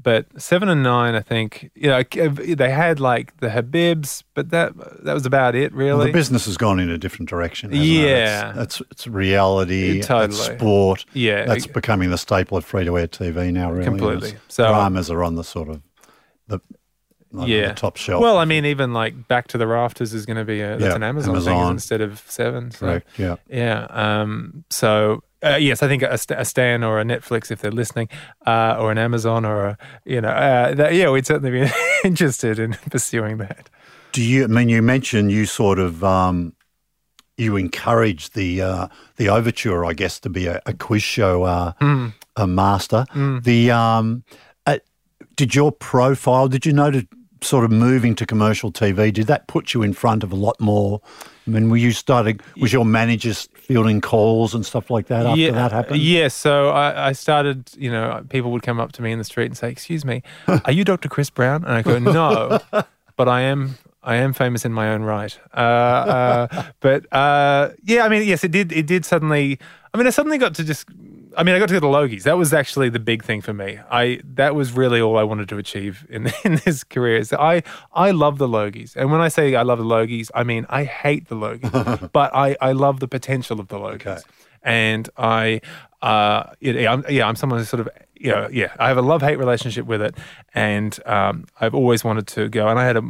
but 0.00 0.26
seven 0.40 0.68
and 0.68 0.82
nine, 0.82 1.14
I 1.14 1.20
think, 1.20 1.70
you 1.74 1.88
know, 1.88 2.02
they 2.02 2.70
had 2.70 3.00
like 3.00 3.36
the 3.38 3.48
Habibs, 3.48 4.22
but 4.34 4.50
that 4.50 4.72
that 5.04 5.14
was 5.14 5.26
about 5.26 5.54
it, 5.54 5.72
well, 5.74 5.96
really. 5.98 6.06
the 6.06 6.12
business 6.12 6.46
has 6.46 6.56
gone 6.56 6.78
in 6.80 6.90
a 6.90 6.98
different 6.98 7.28
direction. 7.28 7.70
hasn't 7.70 7.88
it? 7.88 7.92
Yeah. 7.92 8.50
it's, 8.62 8.80
it's, 8.80 8.90
it's 8.92 9.06
reality, 9.06 9.98
it's 9.98 10.06
Totally. 10.06 10.56
sport. 10.58 11.04
Yeah, 11.14 11.44
that's 11.46 11.66
becoming 11.66 12.10
the 12.10 12.18
staple 12.18 12.58
of 12.58 12.64
free 12.64 12.84
to 12.84 12.98
air 12.98 13.08
TV 13.08 13.52
now. 13.52 13.70
Really, 13.72 13.84
Completely. 13.84 14.34
So- 14.48 14.68
dramas 14.68 15.10
are 15.10 15.22
on 15.22 15.36
the 15.36 15.44
sort 15.44 15.68
of 15.68 15.82
the, 16.48 16.60
like 17.32 17.48
yeah, 17.48 17.68
the 17.68 17.74
top 17.74 17.96
shelf. 17.96 18.20
Well, 18.22 18.38
I 18.38 18.44
mean, 18.44 18.64
even 18.64 18.92
like 18.92 19.26
Back 19.28 19.48
to 19.48 19.58
the 19.58 19.66
Rafters 19.66 20.14
is 20.14 20.24
going 20.26 20.36
to 20.36 20.44
be 20.44 20.60
a 20.60 20.76
that's 20.76 20.82
Yeah, 20.82 20.94
an 20.94 21.02
Amazon, 21.02 21.40
thing 21.40 21.68
instead 21.68 22.00
of 22.00 22.22
Seven. 22.28 22.70
So. 22.70 22.86
correct. 22.86 23.08
Yeah. 23.18 23.36
Yeah. 23.48 23.86
Um, 23.90 24.64
so 24.70 25.24
uh, 25.44 25.56
yes, 25.56 25.82
I 25.82 25.88
think 25.88 26.02
a, 26.02 26.18
a 26.30 26.44
Stan 26.44 26.82
or 26.82 27.00
a 27.00 27.04
Netflix, 27.04 27.50
if 27.50 27.60
they're 27.60 27.70
listening, 27.70 28.08
uh, 28.46 28.76
or 28.78 28.90
an 28.90 28.98
Amazon, 28.98 29.44
or 29.44 29.64
a 29.66 29.78
you 30.04 30.20
know, 30.20 30.28
uh, 30.28 30.74
that, 30.74 30.94
yeah, 30.94 31.10
we'd 31.10 31.26
certainly 31.26 31.50
be 31.62 31.70
interested 32.04 32.58
in 32.58 32.72
pursuing 32.90 33.38
that. 33.38 33.68
Do 34.12 34.22
you? 34.22 34.44
I 34.44 34.46
mean, 34.46 34.68
you 34.68 34.80
mentioned 34.82 35.30
you 35.32 35.44
sort 35.46 35.78
of 35.78 36.02
um, 36.04 36.52
you 37.36 37.56
encourage 37.56 38.30
the 38.30 38.62
uh, 38.62 38.88
the 39.16 39.28
overture, 39.28 39.84
I 39.84 39.92
guess, 39.92 40.20
to 40.20 40.30
be 40.30 40.46
a, 40.46 40.60
a 40.66 40.72
quiz 40.72 41.02
show 41.02 41.42
uh, 41.42 41.72
Hmm. 41.80 42.08
a 42.36 42.46
master. 42.46 43.06
The 43.14 43.70
um, 43.72 44.22
uh, 44.66 44.78
did 45.36 45.54
your 45.54 45.72
profile? 45.72 46.46
Did 46.48 46.64
you 46.64 46.72
know 46.72 46.90
to 46.92 47.06
sort 47.44 47.64
of 47.64 47.70
moving 47.70 48.14
to 48.16 48.26
commercial 48.26 48.72
TV? 48.72 49.12
Did 49.12 49.26
that 49.26 49.46
put 49.46 49.74
you 49.74 49.82
in 49.82 49.92
front 49.92 50.22
of 50.22 50.32
a 50.32 50.36
lot 50.36 50.58
more? 50.60 51.00
I 51.46 51.50
mean, 51.50 51.68
were 51.68 51.76
you 51.76 51.92
starting, 51.92 52.40
Was 52.60 52.72
your 52.72 52.84
managers 52.84 53.48
fielding 53.54 54.00
calls 54.00 54.54
and 54.54 54.64
stuff 54.64 54.90
like 54.90 55.08
that 55.08 55.26
after 55.26 55.52
that 55.52 55.72
happened? 55.72 56.00
Yeah, 56.00 56.28
so 56.28 56.70
I, 56.70 57.08
I 57.08 57.12
started, 57.12 57.70
you 57.76 57.90
know, 57.90 58.24
people 58.30 58.50
would 58.52 58.62
come 58.62 58.80
up 58.80 58.92
to 58.92 59.02
me 59.02 59.12
in 59.12 59.18
the 59.18 59.24
street 59.24 59.46
and 59.46 59.56
say, 59.56 59.70
Excuse 59.70 60.04
me, 60.04 60.22
are 60.64 60.72
you 60.72 60.84
Dr. 60.84 61.08
Chris 61.08 61.30
Brown? 61.30 61.64
And 61.64 61.74
I 61.74 61.82
go, 61.82 61.98
No, 61.98 62.60
but 63.16 63.28
I 63.28 63.42
am. 63.42 63.78
I 64.06 64.16
am 64.16 64.34
famous 64.34 64.66
in 64.66 64.72
my 64.74 64.90
own 64.90 65.02
right, 65.02 65.38
uh, 65.54 65.60
uh, 65.60 66.64
but 66.80 67.10
uh, 67.10 67.70
yeah, 67.84 68.04
I 68.04 68.10
mean, 68.10 68.28
yes, 68.28 68.44
it 68.44 68.50
did. 68.50 68.70
It 68.70 68.86
did 68.86 69.06
suddenly. 69.06 69.58
I 69.94 69.96
mean, 69.96 70.06
I 70.06 70.10
suddenly 70.10 70.36
got 70.36 70.54
to 70.56 70.64
just. 70.64 70.86
I 71.36 71.42
mean, 71.42 71.54
I 71.54 71.58
got 71.58 71.68
to 71.68 71.74
go 71.74 71.80
to 71.80 71.86
the 71.86 71.86
Logies. 71.86 72.22
That 72.24 72.36
was 72.38 72.52
actually 72.52 72.88
the 72.88 72.98
big 73.00 73.24
thing 73.24 73.40
for 73.40 73.52
me. 73.52 73.78
I 73.90 74.20
that 74.34 74.54
was 74.54 74.72
really 74.72 75.00
all 75.00 75.16
I 75.18 75.22
wanted 75.22 75.48
to 75.50 75.58
achieve 75.58 76.06
in 76.08 76.30
in 76.44 76.60
this 76.64 76.84
career. 76.84 77.16
Is 77.16 77.30
that 77.30 77.40
I 77.40 77.62
I 77.92 78.10
love 78.12 78.38
the 78.38 78.48
Logies, 78.48 78.96
and 78.96 79.10
when 79.10 79.20
I 79.20 79.28
say 79.28 79.54
I 79.54 79.62
love 79.62 79.78
the 79.78 79.84
Logies, 79.84 80.30
I 80.34 80.44
mean 80.44 80.66
I 80.68 80.84
hate 80.84 81.28
the 81.28 81.36
Logies, 81.36 82.12
but 82.12 82.34
I 82.34 82.56
I 82.60 82.72
love 82.72 83.00
the 83.00 83.08
potential 83.08 83.60
of 83.60 83.68
the 83.68 83.78
Logies 83.78 83.94
Okay. 83.94 84.18
and 84.62 85.08
I, 85.16 85.60
uh, 86.02 86.44
yeah, 86.60 86.92
I'm, 86.92 87.04
yeah, 87.08 87.26
I'm 87.28 87.36
someone 87.36 87.58
who 87.60 87.64
sort 87.64 87.80
of, 87.80 87.88
you 88.14 88.30
know, 88.30 88.48
yeah, 88.50 88.72
I 88.78 88.88
have 88.88 88.96
a 88.96 89.02
love 89.02 89.20
hate 89.22 89.38
relationship 89.38 89.86
with 89.86 90.02
it, 90.02 90.16
and 90.54 90.98
um, 91.06 91.44
I've 91.60 91.74
always 91.74 92.02
wanted 92.04 92.26
to 92.28 92.48
go, 92.48 92.68
and 92.68 92.78
I 92.78 92.84
had 92.86 92.96
a 92.96 93.02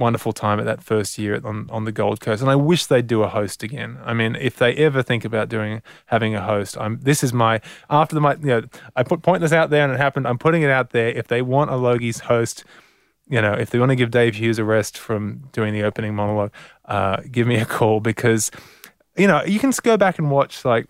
wonderful 0.00 0.32
time 0.32 0.58
at 0.58 0.64
that 0.64 0.82
first 0.82 1.18
year 1.18 1.40
on 1.44 1.68
on 1.70 1.84
the 1.84 1.92
Gold 1.92 2.20
Coast, 2.20 2.42
and 2.42 2.50
I 2.50 2.56
wish 2.56 2.86
they'd 2.86 3.06
do 3.06 3.22
a 3.22 3.28
host 3.28 3.62
again. 3.62 3.98
I 4.04 4.14
mean, 4.14 4.34
if 4.34 4.56
they 4.56 4.74
ever 4.74 5.02
think 5.02 5.24
about 5.24 5.48
doing 5.48 5.82
having 6.06 6.34
a 6.34 6.42
host, 6.42 6.76
I'm 6.78 6.98
this 7.00 7.22
is 7.22 7.32
my 7.32 7.60
after 7.88 8.14
the 8.14 8.20
my 8.20 8.34
you 8.34 8.46
know 8.46 8.62
I 8.96 9.04
put 9.04 9.22
pointless 9.22 9.52
out 9.52 9.70
there 9.70 9.84
and 9.84 9.92
it 9.92 9.98
happened. 9.98 10.26
I'm 10.26 10.38
putting 10.38 10.62
it 10.62 10.70
out 10.70 10.90
there. 10.90 11.08
If 11.08 11.28
they 11.28 11.42
want 11.42 11.70
a 11.70 11.74
Logies 11.74 12.20
host 12.20 12.64
you 13.30 13.40
know, 13.40 13.52
if 13.52 13.70
they 13.70 13.78
want 13.78 13.90
to 13.90 13.96
give 13.96 14.10
Dave 14.10 14.34
Hughes 14.34 14.58
a 14.58 14.64
rest 14.64 14.98
from 14.98 15.44
doing 15.52 15.72
the 15.72 15.84
opening 15.84 16.16
monologue, 16.16 16.52
uh, 16.86 17.22
give 17.30 17.46
me 17.46 17.56
a 17.56 17.64
call 17.64 18.00
because, 18.00 18.50
you 19.16 19.28
know, 19.28 19.44
you 19.44 19.60
can 19.60 19.72
go 19.84 19.96
back 19.96 20.18
and 20.18 20.32
watch 20.32 20.64
like 20.64 20.88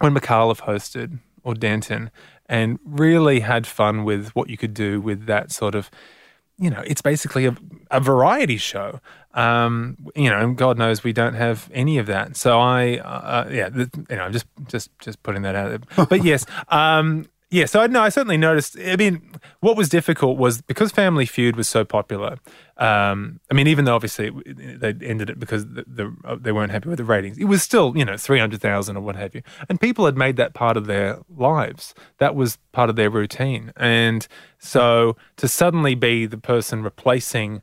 when 0.00 0.12
Micallef 0.12 0.62
hosted 0.62 1.20
or 1.44 1.54
Denton 1.54 2.10
and 2.46 2.80
really 2.84 3.40
had 3.40 3.68
fun 3.68 4.02
with 4.02 4.30
what 4.30 4.50
you 4.50 4.56
could 4.56 4.74
do 4.74 5.00
with 5.00 5.26
that 5.26 5.52
sort 5.52 5.76
of, 5.76 5.90
you 6.60 6.70
know, 6.70 6.82
it's 6.86 7.02
basically 7.02 7.46
a, 7.46 7.56
a 7.90 8.00
variety 8.00 8.58
show. 8.58 9.00
Um, 9.32 9.96
you 10.14 10.28
know, 10.28 10.38
and 10.38 10.56
God 10.56 10.76
knows 10.76 11.02
we 11.04 11.12
don't 11.12 11.34
have 11.34 11.70
any 11.72 11.98
of 11.98 12.06
that. 12.06 12.36
So 12.36 12.60
I, 12.60 12.98
uh, 12.98 13.48
yeah, 13.50 13.68
th- 13.70 13.88
you 14.08 14.16
know, 14.16 14.24
I'm 14.24 14.32
just 14.32 14.46
just 14.66 14.90
just 14.98 15.22
putting 15.22 15.42
that 15.42 15.54
out 15.54 15.68
there. 15.96 16.06
But 16.06 16.24
yes, 16.24 16.44
um, 16.68 17.26
Yeah, 17.52 17.64
so 17.64 17.80
I 17.80 17.88
know 17.88 18.00
I 18.00 18.10
certainly 18.10 18.36
noticed. 18.36 18.78
I 18.78 18.94
mean, 18.94 19.22
what 19.58 19.76
was 19.76 19.88
difficult 19.88 20.38
was 20.38 20.62
because 20.62 20.92
Family 20.92 21.26
Feud 21.26 21.56
was 21.56 21.68
so 21.68 21.84
popular. 21.84 22.38
Um, 22.76 23.40
I 23.50 23.54
mean, 23.54 23.66
even 23.66 23.84
though 23.86 23.96
obviously 23.96 24.30
they 24.46 24.94
ended 25.04 25.30
it 25.30 25.40
because 25.40 25.66
the, 25.66 25.84
the, 25.84 26.16
uh, 26.24 26.36
they 26.40 26.52
weren't 26.52 26.70
happy 26.70 26.88
with 26.88 26.98
the 26.98 27.04
ratings, 27.04 27.38
it 27.38 27.46
was 27.46 27.60
still 27.60 27.96
you 27.96 28.04
know 28.04 28.16
three 28.16 28.38
hundred 28.38 28.60
thousand 28.60 28.96
or 28.96 29.00
what 29.00 29.16
have 29.16 29.34
you, 29.34 29.42
and 29.68 29.80
people 29.80 30.06
had 30.06 30.16
made 30.16 30.36
that 30.36 30.54
part 30.54 30.76
of 30.76 30.86
their 30.86 31.18
lives. 31.28 31.92
That 32.18 32.36
was 32.36 32.56
part 32.70 32.88
of 32.88 32.94
their 32.94 33.10
routine, 33.10 33.72
and 33.76 34.28
so 34.60 35.16
to 35.36 35.48
suddenly 35.48 35.96
be 35.96 36.26
the 36.26 36.38
person 36.38 36.82
replacing 36.84 37.62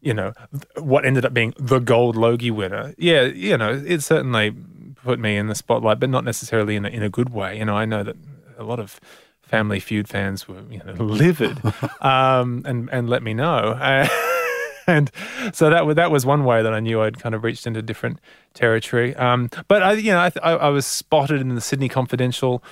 you 0.00 0.14
know, 0.14 0.32
what 0.78 1.04
ended 1.04 1.24
up 1.24 1.34
being 1.34 1.52
the 1.58 1.80
gold 1.80 2.14
Logie 2.14 2.52
winner. 2.52 2.94
Yeah, 2.98 3.22
you 3.22 3.56
know, 3.56 3.82
it 3.84 4.00
certainly 4.00 4.54
put 5.02 5.18
me 5.18 5.36
in 5.36 5.48
the 5.48 5.56
spotlight, 5.56 5.98
but 5.98 6.08
not 6.08 6.22
necessarily 6.24 6.76
in 6.76 6.84
a, 6.84 6.88
in 6.88 7.02
a 7.02 7.08
good 7.08 7.30
way. 7.30 7.58
You 7.58 7.64
know, 7.64 7.76
I 7.76 7.84
know 7.84 8.04
that 8.04 8.14
a 8.56 8.62
lot 8.62 8.78
of 8.78 9.00
Family 9.48 9.80
Feud 9.80 10.08
fans 10.08 10.46
were 10.46 10.62
you 10.70 10.80
know 10.84 10.92
livid, 11.04 11.58
um, 12.00 12.62
and 12.66 12.88
and 12.92 13.08
let 13.08 13.22
me 13.22 13.34
know. 13.34 13.78
and 14.86 15.10
so 15.52 15.70
that 15.70 15.96
that 15.96 16.10
was 16.10 16.26
one 16.26 16.44
way 16.44 16.62
that 16.62 16.72
I 16.72 16.80
knew 16.80 17.00
I'd 17.00 17.18
kind 17.18 17.34
of 17.34 17.42
reached 17.42 17.66
into 17.66 17.80
different 17.82 18.20
territory. 18.54 19.14
Um, 19.16 19.50
but 19.66 19.82
I, 19.82 19.92
you 19.92 20.12
know, 20.12 20.18
I, 20.42 20.52
I, 20.52 20.68
was 20.68 20.86
spotted 20.86 21.40
in 21.40 21.54
the 21.54 21.60
Sydney 21.60 21.88
Confidential 21.88 22.62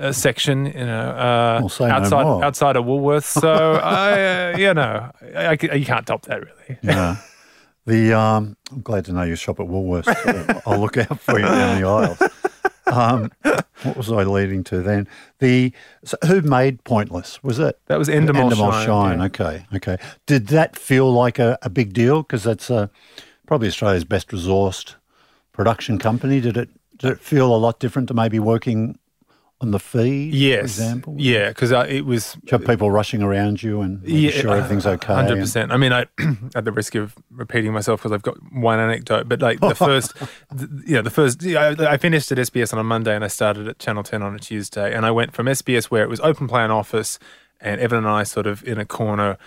uh, 0.00 0.12
section, 0.12 0.66
you 0.66 0.72
know, 0.72 1.10
uh, 1.10 1.58
we'll 1.60 1.90
outside 1.90 2.24
no 2.24 2.42
outside 2.42 2.76
of 2.76 2.84
Woolworths. 2.84 3.40
So 3.40 3.74
I, 3.74 4.52
uh, 4.52 4.58
you 4.58 4.74
know, 4.74 5.10
I, 5.36 5.46
I, 5.46 5.74
you 5.74 5.84
can't 5.84 6.06
top 6.06 6.22
that 6.22 6.40
really. 6.40 6.78
Yeah. 6.82 7.16
The 7.86 8.18
um, 8.18 8.56
I'm 8.72 8.80
glad 8.80 9.04
to 9.06 9.12
know 9.12 9.22
you 9.22 9.36
shop 9.36 9.60
at 9.60 9.66
Woolworths. 9.66 10.62
I'll 10.66 10.80
look 10.80 10.96
out 10.96 11.20
for 11.20 11.38
you 11.38 11.44
down 11.44 11.80
the 11.80 11.86
aisles. 11.86 12.18
Um, 12.86 13.30
what 13.82 13.96
was 13.96 14.10
I 14.10 14.24
leading 14.24 14.64
to 14.64 14.82
then? 14.82 15.08
The 15.38 15.72
so 16.04 16.16
who 16.26 16.42
made 16.42 16.84
Pointless? 16.84 17.42
Was 17.42 17.58
it 17.58 17.78
that 17.86 17.98
was 17.98 18.08
Endemol, 18.08 18.50
Endemol 18.50 18.72
Shine? 18.72 18.86
Shine. 18.86 19.18
Yeah. 19.18 19.24
Okay, 19.24 19.66
okay. 19.76 19.96
Did 20.26 20.48
that 20.48 20.76
feel 20.76 21.12
like 21.12 21.38
a, 21.38 21.58
a 21.62 21.70
big 21.70 21.92
deal? 21.92 22.22
Because 22.22 22.42
that's 22.44 22.70
a, 22.70 22.90
probably 23.46 23.68
Australia's 23.68 24.04
best 24.04 24.28
resourced 24.28 24.94
production 25.52 25.98
company. 25.98 26.40
Did 26.40 26.56
it 26.56 26.68
did 26.98 27.12
it 27.12 27.20
feel 27.20 27.54
a 27.54 27.56
lot 27.56 27.80
different 27.80 28.08
to 28.08 28.14
maybe 28.14 28.38
working 28.38 28.98
on 29.60 29.70
the 29.70 29.78
feed, 29.78 30.34
yes. 30.34 30.58
for 30.58 30.64
example? 30.64 31.16
Yeah, 31.18 31.48
because 31.48 31.72
uh, 31.72 31.86
it 31.88 32.04
was. 32.04 32.36
People 32.46 32.90
rushing 32.90 33.22
around 33.22 33.62
you 33.62 33.80
and 33.80 34.02
yeah, 34.06 34.30
sure 34.30 34.56
everything's 34.56 34.86
okay. 34.86 35.14
Hundred 35.14 35.38
percent. 35.38 35.72
I 35.72 35.76
mean, 35.76 35.92
I 35.92 36.06
at 36.54 36.64
the 36.64 36.72
risk 36.72 36.94
of 36.94 37.14
repeating 37.30 37.72
myself 37.72 38.00
because 38.00 38.12
I've 38.12 38.22
got 38.22 38.36
one 38.52 38.78
anecdote, 38.78 39.28
but 39.28 39.40
like 39.40 39.60
the 39.60 39.74
first, 39.74 40.14
the, 40.50 40.82
you 40.86 40.94
know, 40.94 41.02
the 41.02 41.10
first, 41.10 41.44
I, 41.44 41.92
I, 41.92 41.96
finished 41.96 42.30
at 42.32 42.38
SBS 42.38 42.72
on 42.72 42.78
a 42.78 42.84
Monday 42.84 43.14
and 43.14 43.24
I 43.24 43.28
started 43.28 43.68
at 43.68 43.78
Channel 43.78 44.02
Ten 44.02 44.22
on 44.22 44.34
a 44.34 44.38
Tuesday, 44.38 44.94
and 44.94 45.06
I 45.06 45.10
went 45.10 45.32
from 45.32 45.46
SBS 45.46 45.86
where 45.86 46.02
it 46.02 46.08
was 46.08 46.20
open 46.20 46.48
plan 46.48 46.70
office, 46.70 47.18
and 47.60 47.80
Evan 47.80 47.98
and 47.98 48.08
I 48.08 48.24
sort 48.24 48.46
of 48.46 48.66
in 48.66 48.78
a 48.78 48.84
corner 48.84 49.38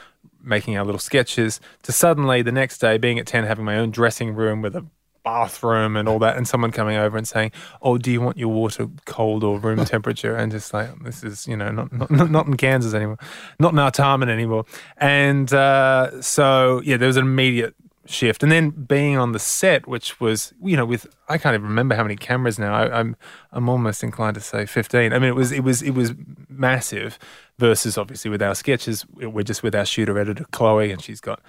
making 0.41 0.77
our 0.77 0.85
little 0.85 0.99
sketches 0.99 1.59
to 1.83 1.91
suddenly 1.91 2.41
the 2.41 2.51
next 2.51 2.77
day 2.79 2.97
being 2.97 3.19
at 3.19 3.27
10 3.27 3.43
having 3.43 3.65
my 3.65 3.77
own 3.77 3.91
dressing 3.91 4.33
room 4.33 4.61
with 4.61 4.75
a 4.75 4.85
bathroom 5.27 5.97
and 5.97 6.07
all 6.07 6.19
that, 6.19 6.37
and 6.37 6.47
someone 6.47 6.71
coming 6.71 6.95
over 6.95 7.17
and 7.17 7.27
saying, 7.27 7.51
"Oh, 7.81 7.97
do 7.97 8.09
you 8.11 8.21
want 8.21 8.37
your 8.37 8.47
water 8.49 8.87
cold 9.05 9.43
or 9.43 9.59
room 9.59 9.83
temperature?" 9.95 10.35
And 10.35 10.51
just 10.51 10.73
like 10.73 11.03
this 11.03 11.23
is, 11.23 11.47
you 11.47 11.57
know, 11.57 11.69
not 11.71 11.91
not, 11.91 12.31
not 12.31 12.47
in 12.47 12.55
Kansas 12.55 12.93
anymore, 12.93 13.19
not 13.59 13.73
in 13.73 13.79
Artarmon 13.79 14.29
anymore. 14.29 14.65
And 14.97 15.51
uh, 15.53 16.21
so 16.21 16.81
yeah, 16.85 16.97
there 16.97 17.07
was 17.07 17.17
an 17.17 17.25
immediate 17.25 17.75
shift, 18.05 18.41
and 18.41 18.51
then 18.51 18.69
being 18.69 19.17
on 19.17 19.33
the 19.33 19.39
set, 19.39 19.85
which 19.85 20.19
was 20.21 20.53
you 20.63 20.77
know 20.77 20.85
with 20.85 21.05
I 21.27 21.37
can't 21.37 21.53
even 21.55 21.67
remember 21.67 21.95
how 21.95 22.03
many 22.03 22.15
cameras 22.15 22.57
now. 22.57 22.73
I, 22.73 22.99
I'm 22.99 23.17
I'm 23.51 23.67
almost 23.67 24.03
inclined 24.03 24.35
to 24.35 24.41
say 24.41 24.65
fifteen. 24.65 25.11
I 25.11 25.19
mean, 25.19 25.29
it 25.29 25.35
was 25.35 25.51
it 25.51 25.63
was 25.63 25.81
it 25.81 25.91
was 25.91 26.13
massive 26.49 27.19
versus 27.59 27.97
obviously 27.97 28.29
with 28.29 28.41
our 28.41 28.55
sketches, 28.55 29.05
we're 29.13 29.43
just 29.43 29.63
with 29.63 29.73
our 29.73 29.85
shooter 29.85 30.17
editor 30.19 30.45
Chloe, 30.51 30.91
and 30.91 31.01
she's 31.01 31.21
got 31.21 31.41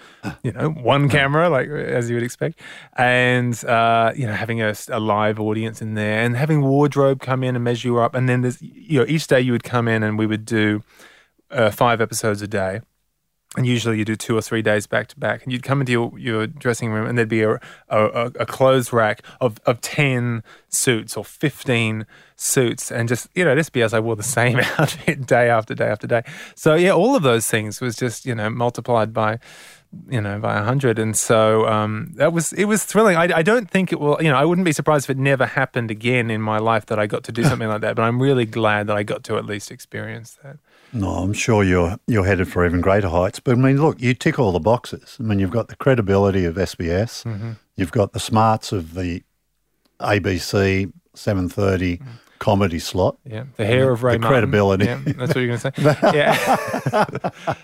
you 0.43 0.53
know 0.53 0.71
one 0.71 1.09
camera, 1.09 1.49
like 1.49 1.69
as 1.69 2.09
you 2.09 2.17
would 2.17 2.23
expect, 2.23 2.61
and 2.97 3.63
uh, 3.65 4.13
you 4.15 4.27
know 4.27 4.33
having 4.33 4.63
a, 4.63 4.75
a, 4.89 5.01
live 5.01 5.39
audience 5.41 5.83
in 5.83 5.95
there, 5.95 6.23
and 6.23 6.37
having 6.37 6.63
wardrobe 6.63 7.21
come 7.21 7.43
in 7.43 7.55
and 7.55 7.65
measure 7.65 7.89
you 7.89 7.99
up, 7.99 8.15
and 8.15 8.29
then 8.29 8.43
there's 8.43 8.61
you 8.63 9.01
know 9.01 9.07
each 9.09 9.27
day 9.27 9.41
you 9.41 9.53
would 9.53 9.65
come 9.65 9.89
in 9.89 10.03
and 10.03 10.19
we 10.19 10.27
would 10.27 10.45
do 10.45 10.83
uh, 11.51 11.71
five 11.71 12.01
episodes 12.01 12.43
a 12.43 12.49
day 12.49 12.81
and 13.57 13.67
usually 13.67 13.99
you 13.99 14.05
do 14.05 14.15
two 14.15 14.37
or 14.37 14.43
three 14.43 14.61
days 14.61 14.87
back 14.87 15.09
to 15.09 15.19
back 15.19 15.43
and 15.43 15.53
you'd 15.53 15.63
come 15.63 15.81
into 15.81 15.93
your, 15.93 16.19
your 16.19 16.47
dressing 16.47 16.91
room 16.91 17.07
and 17.09 17.17
there'd 17.17 17.29
be 17.29 17.43
a, 17.43 17.55
a, 17.89 18.31
a 18.39 18.47
clothes 18.47 18.93
rack 18.93 19.23
of, 19.41 19.59
of 19.65 19.81
10 19.81 20.43
suits 20.69 21.17
or 21.17 21.25
15 21.25 22.05
suits 22.37 22.93
and 22.93 23.09
just 23.09 23.29
you 23.35 23.45
know 23.45 23.55
just 23.57 23.73
because 23.73 23.93
i 23.93 23.99
wore 23.99 24.15
the 24.15 24.23
same 24.23 24.59
outfit 24.79 25.27
day 25.27 25.49
after 25.49 25.75
day 25.75 25.87
after 25.87 26.07
day. 26.07 26.23
So 26.55 26.75
yeah 26.75 26.93
all 26.93 27.17
of 27.17 27.23
those 27.23 27.47
things 27.49 27.81
was 27.81 27.97
just 27.97 28.27
you 28.27 28.35
know 28.35 28.51
multiplied 28.51 29.15
by 29.15 29.39
you 30.09 30.21
know 30.21 30.39
by 30.39 30.59
a 30.59 30.63
hundred. 30.63 30.99
And 30.99 31.17
so 31.17 31.67
um, 31.67 32.13
that 32.17 32.33
was 32.33 32.53
it 32.53 32.65
was 32.65 32.85
thrilling. 32.85 33.17
I, 33.17 33.39
I 33.39 33.43
don't 33.43 33.71
think 33.71 33.93
it 33.93 34.01
will 34.01 34.19
you 34.21 34.29
know 34.29 34.37
i 34.37 34.45
wouldn't 34.45 34.65
be 34.65 34.73
surprised 34.73 35.07
if 35.07 35.11
it 35.11 35.19
never 35.19 35.47
happened 35.47 35.91
again 35.91 36.31
in 36.31 36.41
my 36.41 36.59
life 36.59 36.87
that 36.87 36.99
i 36.99 37.07
got 37.07 37.25
to 37.25 37.33
do 37.33 37.43
something 37.51 37.69
like 37.69 37.81
that 37.81 37.97
but 37.97 38.03
i'm 38.03 38.21
really 38.21 38.45
glad 38.45 38.87
that 38.87 38.97
i 38.97 39.03
got 39.03 39.25
to 39.25 39.37
at 39.37 39.47
least 39.47 39.71
experience 39.71 40.39
that 40.43 40.59
no, 40.93 41.09
I'm 41.09 41.33
sure 41.33 41.63
you're 41.63 41.99
you're 42.07 42.25
headed 42.25 42.49
for 42.49 42.65
even 42.65 42.81
greater 42.81 43.09
heights. 43.09 43.41
But 43.41 43.53
I 43.53 43.55
mean, 43.57 43.81
look, 43.81 44.01
you 44.01 44.15
tick 44.15 44.39
all 44.39 44.53
the 44.53 44.61
boxes. 44.61 45.17
I 45.21 45.23
mean, 45.23 45.39
you've 45.39 45.51
got 45.51 45.69
the 45.69 45.77
credibility 45.77 46.45
of 46.45 46.57
SBS, 46.57 47.25
mm-hmm. 47.25 47.53
you've 47.77 47.93
got 47.93 48.13
the 48.13 48.21
smarts 48.21 48.73
of 48.73 48.95
the 48.95 49.23
ABC 50.01 50.93
7:30 51.15 51.99
mm. 51.99 52.07
comedy 52.39 52.79
slot. 52.79 53.19
Yeah, 53.25 53.45
the 53.57 53.67
hair 53.67 53.91
of 53.91 54.03
Ray. 54.03 54.15
The 54.15 54.21
Martin. 54.21 54.33
credibility. 54.33 54.85
Yeah, 54.87 55.01
that's 55.05 55.35
what 55.35 55.37
you're 55.37 55.57
going 55.57 55.59
to 55.59 55.73
say. 55.77 56.09
yeah. 56.15 57.55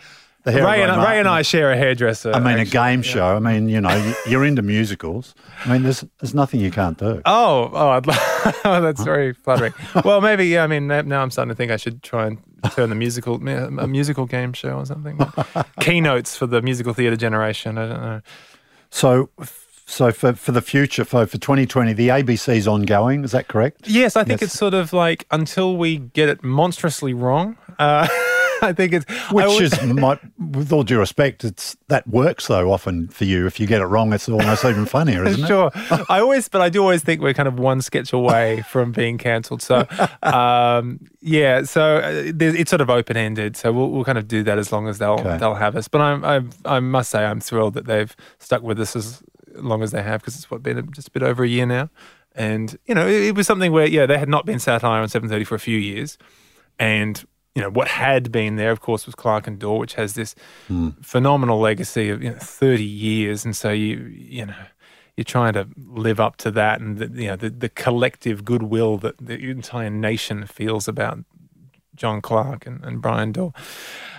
Ray, 0.47 0.83
and, 0.83 1.03
Ray 1.03 1.19
and 1.19 1.27
I 1.27 1.41
share 1.41 1.73
a 1.73 1.77
hairdresser. 1.77 2.31
I 2.33 2.39
mean, 2.39 2.59
actually. 2.59 2.69
a 2.69 2.73
game 2.73 3.01
show. 3.01 3.35
I 3.35 3.39
mean, 3.39 3.71
you 3.71 3.81
know, 3.81 4.15
you're 4.29 4.45
into 4.45 4.61
musicals. 4.61 5.35
I 5.65 5.73
mean, 5.73 5.85
there's 5.85 6.05
there's 6.21 6.35
nothing 6.35 6.61
you 6.61 6.71
can't 6.71 6.99
do. 6.99 7.23
Oh, 7.25 7.71
oh, 7.73 7.89
I'd 7.89 8.05
oh 8.67 8.83
that's 8.83 9.03
very 9.03 9.33
flattering. 9.33 9.73
well, 10.05 10.21
maybe 10.21 10.47
yeah. 10.47 10.65
I 10.65 10.67
mean, 10.67 10.87
now 10.87 11.23
I'm 11.23 11.31
starting 11.31 11.49
to 11.49 11.55
think 11.55 11.73
I 11.73 11.79
should 11.79 12.03
try 12.03 12.27
and 12.27 12.39
turn 12.71 12.91
the 12.91 12.97
musical 12.97 13.37
a 13.47 13.87
musical 13.87 14.27
game 14.27 14.53
show 14.53 14.79
or 14.79 14.87
something. 14.87 15.19
Keynotes 15.81 16.37
for 16.37 16.47
the 16.47 16.63
musical 16.63 16.95
theatre 16.95 17.17
generation. 17.17 17.79
I 17.79 17.89
don't 17.89 18.03
know. 18.03 18.21
So. 18.91 19.31
So 19.87 20.13
for, 20.13 20.33
for 20.33 20.53
the 20.53 20.63
future, 20.63 21.05
for, 21.05 21.27
for 21.27 21.37
2020, 21.37 21.93
the 21.93 22.09
ABC 22.09 22.57
is 22.57 22.67
ongoing. 22.67 23.23
Is 23.23 23.33
that 23.33 23.49
correct? 23.49 23.87
Yes, 23.87 24.17
I 24.17 24.25
think 24.25 24.41
yes. 24.41 24.49
it's 24.49 24.59
sort 24.59 24.73
of 24.73 24.95
like 24.95 25.27
until 25.31 25.77
we 25.77 25.99
get 25.99 26.31
it 26.31 26.43
monstrously 26.43 27.13
wrong. 27.13 27.59
Uh, 27.79 28.09
I 28.63 28.73
think 28.73 28.93
it's 28.93 29.05
which 29.31 29.47
would, 29.47 29.63
is 29.63 29.83
my, 29.95 30.19
with 30.39 30.73
all 30.73 30.83
due 30.83 30.99
respect, 30.99 31.45
it's 31.45 31.77
that 31.89 32.07
works 32.07 32.47
though 32.47 32.73
often 32.73 33.09
for 33.09 33.25
you. 33.25 33.47
If 33.47 33.61
you 33.61 33.67
get 33.67 33.81
it 33.81 33.87
wrong, 33.87 34.13
it's 34.13 34.29
almost 34.29 34.65
even 34.65 34.87
funnier, 34.87 35.25
isn't 35.25 35.47
sure. 35.47 35.71
it? 35.75 35.79
Sure. 35.79 36.07
I 36.09 36.21
always, 36.21 36.49
but 36.49 36.61
I 36.61 36.69
do 36.69 36.81
always 36.81 37.03
think 37.03 37.21
we're 37.21 37.35
kind 37.35 37.49
of 37.49 37.59
one 37.59 37.83
sketch 37.83 38.13
away 38.13 38.63
from 38.69 38.93
being 38.93 39.19
cancelled. 39.19 39.63
So, 39.63 39.87
um, 40.23 41.01
yeah, 41.21 41.63
so 41.63 41.97
uh, 41.97 42.33
it's 42.41 42.71
sort 42.71 42.81
of 42.81 42.91
open 42.91 43.17
ended. 43.17 43.57
So 43.57 43.73
we'll, 43.73 43.91
we'll 43.91 44.05
kind 44.05 44.19
of 44.19 44.29
do 44.29 44.43
that 44.43 44.59
as 44.59 44.73
long 44.73 44.89
as 44.89 44.99
they'll 44.99 45.13
okay. 45.13 45.39
they'll 45.39 45.55
have 45.55 45.77
us. 45.77 45.89
But 45.89 46.01
I'm, 46.01 46.25
i 46.25 46.77
I 46.77 46.81
must 46.81 47.11
say 47.11 47.25
I'm 47.25 47.41
thrilled 47.41 47.75
that 47.75 47.87
they've 47.87 48.15
stuck 48.39 48.63
with 48.63 48.81
us 48.81 48.97
as 48.97 49.23
long 49.57 49.83
as 49.83 49.93
they 49.93 50.03
have 50.03 50.21
because 50.21 50.37
it's 50.37 50.51
what 50.51 50.63
been 50.63 50.91
just 50.93 51.09
a 51.09 51.11
bit 51.11 51.23
over 51.23 51.45
a 51.45 51.49
year 51.49 51.67
now. 51.67 51.91
And 52.35 52.77
you 52.87 52.95
know, 52.95 53.07
it, 53.07 53.23
it 53.23 53.35
was 53.35 53.47
something 53.47 53.73
where 53.73 53.87
yeah, 53.87 54.07
they 54.07 54.19
had 54.19 54.29
not 54.29 54.47
been 54.47 54.59
satire 54.59 55.01
on 55.01 55.09
7:30 55.09 55.47
for 55.47 55.55
a 55.55 55.61
few 55.61 55.79
years, 55.79 56.19
and 56.79 57.25
you 57.55 57.63
know, 57.63 57.71
what 57.71 57.89
had 57.89 58.33
been 58.33 58.57
there, 58.57 58.73
of 58.73 58.81
course, 58.81 59.07
was 59.07 59.15
Clarke 59.15 59.47
and 59.47 59.59
Dawe, 59.59 59.79
which 59.79 59.95
has 59.95 60.15
this 60.15 60.35
mm. 60.69 60.95
phenomenal 61.05 61.61
legacy 61.61 62.11
of 62.11 62.23
you 62.23 62.31
know, 62.31 62.39
30 62.39 62.83
years. 62.83 63.45
And 63.45 63.57
so 63.57 63.71
you, 63.71 63.99
you 64.07 64.47
know, 64.47 64.55
you're 65.17 65.25
trying 65.25 65.53
to 65.53 65.69
live 65.77 66.19
up 66.19 66.37
to 66.39 66.51
that 66.51 66.81
and 66.81 66.99
the, 66.99 67.23
you 67.23 67.29
know, 67.29 67.37
the, 67.37 67.51
the 67.51 67.69
collective 67.69 68.45
goodwill 68.45 68.99
that 68.99 69.19
the 69.19 69.39
entire 69.51 69.91
nation 69.91 70.47
feels 70.47 70.89
about 70.89 71.21
John 71.95 72.21
Clarke 72.21 72.67
and, 72.67 72.85
and 72.85 73.01
Brian 73.01 73.31
Dawe. 73.31 73.53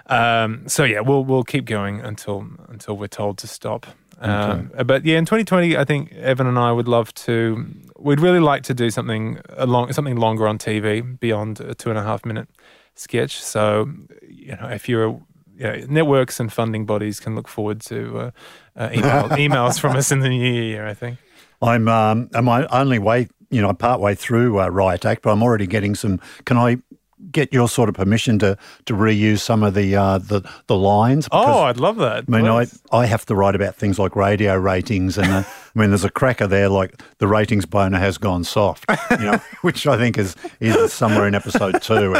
Um, 0.08 0.67
so 0.67 0.84
yeah, 0.84 1.02
we'll 1.02 1.26
we'll 1.26 1.43
keep 1.43 1.65
going 1.65 2.00
until 2.00 2.48
until 2.69 2.95
we're 2.95 3.08
told 3.08 3.38
to 3.39 3.48
stop. 3.48 3.88
Um, 4.19 4.71
But 4.86 5.04
yeah, 5.04 5.17
in 5.17 5.26
2020, 5.26 5.76
I 5.76 5.84
think 5.84 6.13
Evan 6.13 6.48
and 6.48 6.60
I 6.60 6.71
would 6.71 6.88
love 6.88 7.13
to. 7.15 7.65
We'd 7.98 8.19
really 8.19 8.39
like 8.39 8.63
to 8.63 8.74
do 8.74 8.89
something 8.91 9.41
along 9.50 9.91
something 9.93 10.15
longer 10.15 10.48
on 10.48 10.58
TV 10.58 11.19
beyond 11.19 11.60
a 11.60 11.74
two 11.74 11.89
and 11.89 12.00
a 12.00 12.04
half 12.04 12.24
minute 12.24 12.48
sketch. 12.96 13.42
So, 13.42 13.92
you 14.28 14.56
know, 14.56 14.68
if 14.70 14.90
you're 14.90 15.22
you 15.58 15.64
know, 15.64 15.86
networks 15.88 16.40
and 16.40 16.52
funding 16.52 16.86
bodies 16.86 17.20
can 17.20 17.36
look 17.36 17.48
forward 17.48 17.82
to 17.82 18.20
uh, 18.20 18.32
uh, 18.76 18.90
email, 18.94 19.30
emails 19.30 19.80
from 19.80 19.96
us 19.96 20.12
in 20.12 20.20
the 20.20 20.30
new 20.30 20.54
year. 20.54 20.88
I 20.88 20.94
think. 20.94 21.18
I'm 21.62 21.88
um, 21.88 22.30
am 22.34 22.50
I 22.50 22.66
only 22.68 23.00
way 23.00 23.28
you 23.50 23.62
know 23.62 23.74
part 23.74 24.02
way 24.02 24.16
through 24.16 24.60
uh, 24.60 24.68
Riot 24.68 25.06
Act, 25.06 25.22
but 25.22 25.32
I'm 25.32 25.44
already 25.44 25.68
getting 25.68 25.96
some. 25.96 26.20
Can 26.46 26.58
I 26.58 26.78
get 27.32 27.52
your 27.52 27.68
sort 27.68 27.90
of 27.90 27.96
permission 27.96 28.38
to 28.40 28.58
to 28.86 28.94
reuse 28.94 29.40
some 29.40 29.64
of 29.64 29.74
the 29.74 29.96
uh, 29.96 30.18
the 30.18 30.42
the 30.68 30.76
lines? 30.76 31.26
Because, 31.26 31.46
oh, 31.48 31.64
I'd 31.64 31.80
love 31.80 31.98
that. 31.98 32.26
I 32.28 32.32
mean, 32.32 32.48
I, 32.48 32.68
I 32.92 33.06
have 33.06 33.26
to 33.28 33.36
write 33.36 33.56
about 33.56 33.76
things 33.76 33.98
like 33.98 34.16
radio 34.16 34.58
ratings, 34.58 35.18
and 35.18 35.28
uh, 35.28 35.44
I 35.76 35.80
mean, 35.80 35.90
there's 35.90 36.04
a 36.04 36.10
cracker 36.10 36.48
there 36.48 36.70
like 36.70 37.02
the 37.20 37.28
ratings 37.28 37.66
boner 37.66 38.00
has 38.00 38.18
gone 38.18 38.44
soft, 38.44 38.86
you 39.12 39.18
know, 39.18 39.42
which 39.62 39.88
I 39.88 39.98
think 39.98 40.18
is 40.18 40.36
is 40.60 40.92
somewhere 40.92 41.28
in 41.28 41.36
episode 41.36 41.82
two. 41.82 42.14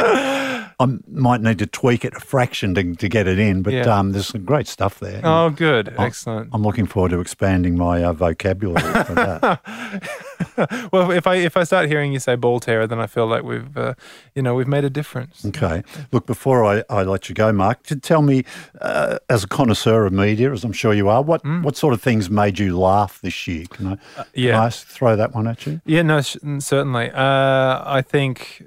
I 0.78 0.86
might 1.08 1.40
need 1.40 1.58
to 1.60 1.66
tweak 1.66 2.04
it 2.04 2.14
a 2.14 2.20
fraction 2.20 2.74
to, 2.74 2.94
to 2.96 3.08
get 3.08 3.26
it 3.26 3.38
in, 3.38 3.62
but 3.62 3.72
Yeah. 3.72 3.98
um, 3.98 4.12
there's 4.12 4.26
some 4.26 4.44
great 4.44 4.66
stuff 4.68 5.00
there. 5.00 5.22
Oh, 5.24 5.48
good, 5.48 5.94
excellent. 5.98 6.50
I'm 6.52 6.62
looking 6.62 6.84
forward 6.86 7.12
to 7.12 7.20
expanding 7.20 7.78
my 7.78 8.04
uh, 8.04 8.12
vocabulary 8.12 8.82
for 9.04 9.14
that. 9.14 9.60
Well, 10.92 11.10
if 11.10 11.26
I 11.26 11.36
if 11.36 11.56
I 11.56 11.64
start 11.64 11.88
hearing 11.88 12.12
you 12.12 12.18
say 12.18 12.34
ball 12.34 12.60
terror, 12.60 12.86
then 12.86 12.98
I 12.98 13.06
feel 13.06 13.26
like 13.26 13.42
we've 13.42 13.76
uh, 13.76 13.94
you 14.34 14.40
know 14.42 14.54
we've 14.54 14.66
made 14.68 14.84
a 14.84 14.90
difference. 14.90 15.44
Okay. 15.44 15.82
Look, 16.12 16.26
before 16.26 16.64
I, 16.64 16.82
I 16.88 17.02
let 17.02 17.28
you 17.28 17.34
go, 17.34 17.52
Mark, 17.52 17.82
to 17.84 17.96
tell 17.96 18.22
me, 18.22 18.44
uh, 18.80 19.18
as 19.28 19.44
a 19.44 19.48
connoisseur 19.48 20.06
of 20.06 20.12
media, 20.12 20.52
as 20.52 20.64
I'm 20.64 20.72
sure 20.72 20.94
you 20.94 21.08
are, 21.08 21.22
what, 21.22 21.42
Mm. 21.42 21.62
what 21.62 21.76
sort 21.76 21.92
of 21.94 22.00
things 22.02 22.30
made 22.30 22.58
you 22.58 22.78
laugh 22.78 23.20
this 23.22 23.46
year? 23.46 23.66
Can 23.70 23.86
I, 23.86 23.92
Uh, 24.18 24.24
yeah. 24.34 24.52
can 24.52 24.60
I 24.62 24.70
throw 24.70 25.14
that 25.16 25.34
one 25.34 25.46
at 25.46 25.66
you? 25.66 25.80
Yeah, 25.84 26.02
no, 26.02 26.20
sh- 26.22 26.36
certainly. 26.60 27.10
Uh, 27.10 27.82
I 27.84 28.02
think 28.06 28.66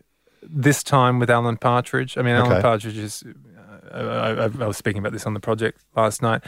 this 0.51 0.83
time 0.83 1.19
with 1.19 1.29
Alan 1.29 1.57
Partridge. 1.57 2.17
I 2.17 2.21
mean, 2.21 2.35
Alan 2.35 2.51
Okay. 2.53 2.61
Partridge 2.61 2.97
is. 2.97 3.23
Uh, 3.91 3.97
I, 3.97 4.29
I, 4.31 4.43
I 4.45 4.67
was 4.67 4.77
speaking 4.77 4.99
about 4.99 5.13
this 5.13 5.25
on 5.25 5.33
the 5.33 5.39
project 5.39 5.81
last 5.95 6.21
night. 6.21 6.43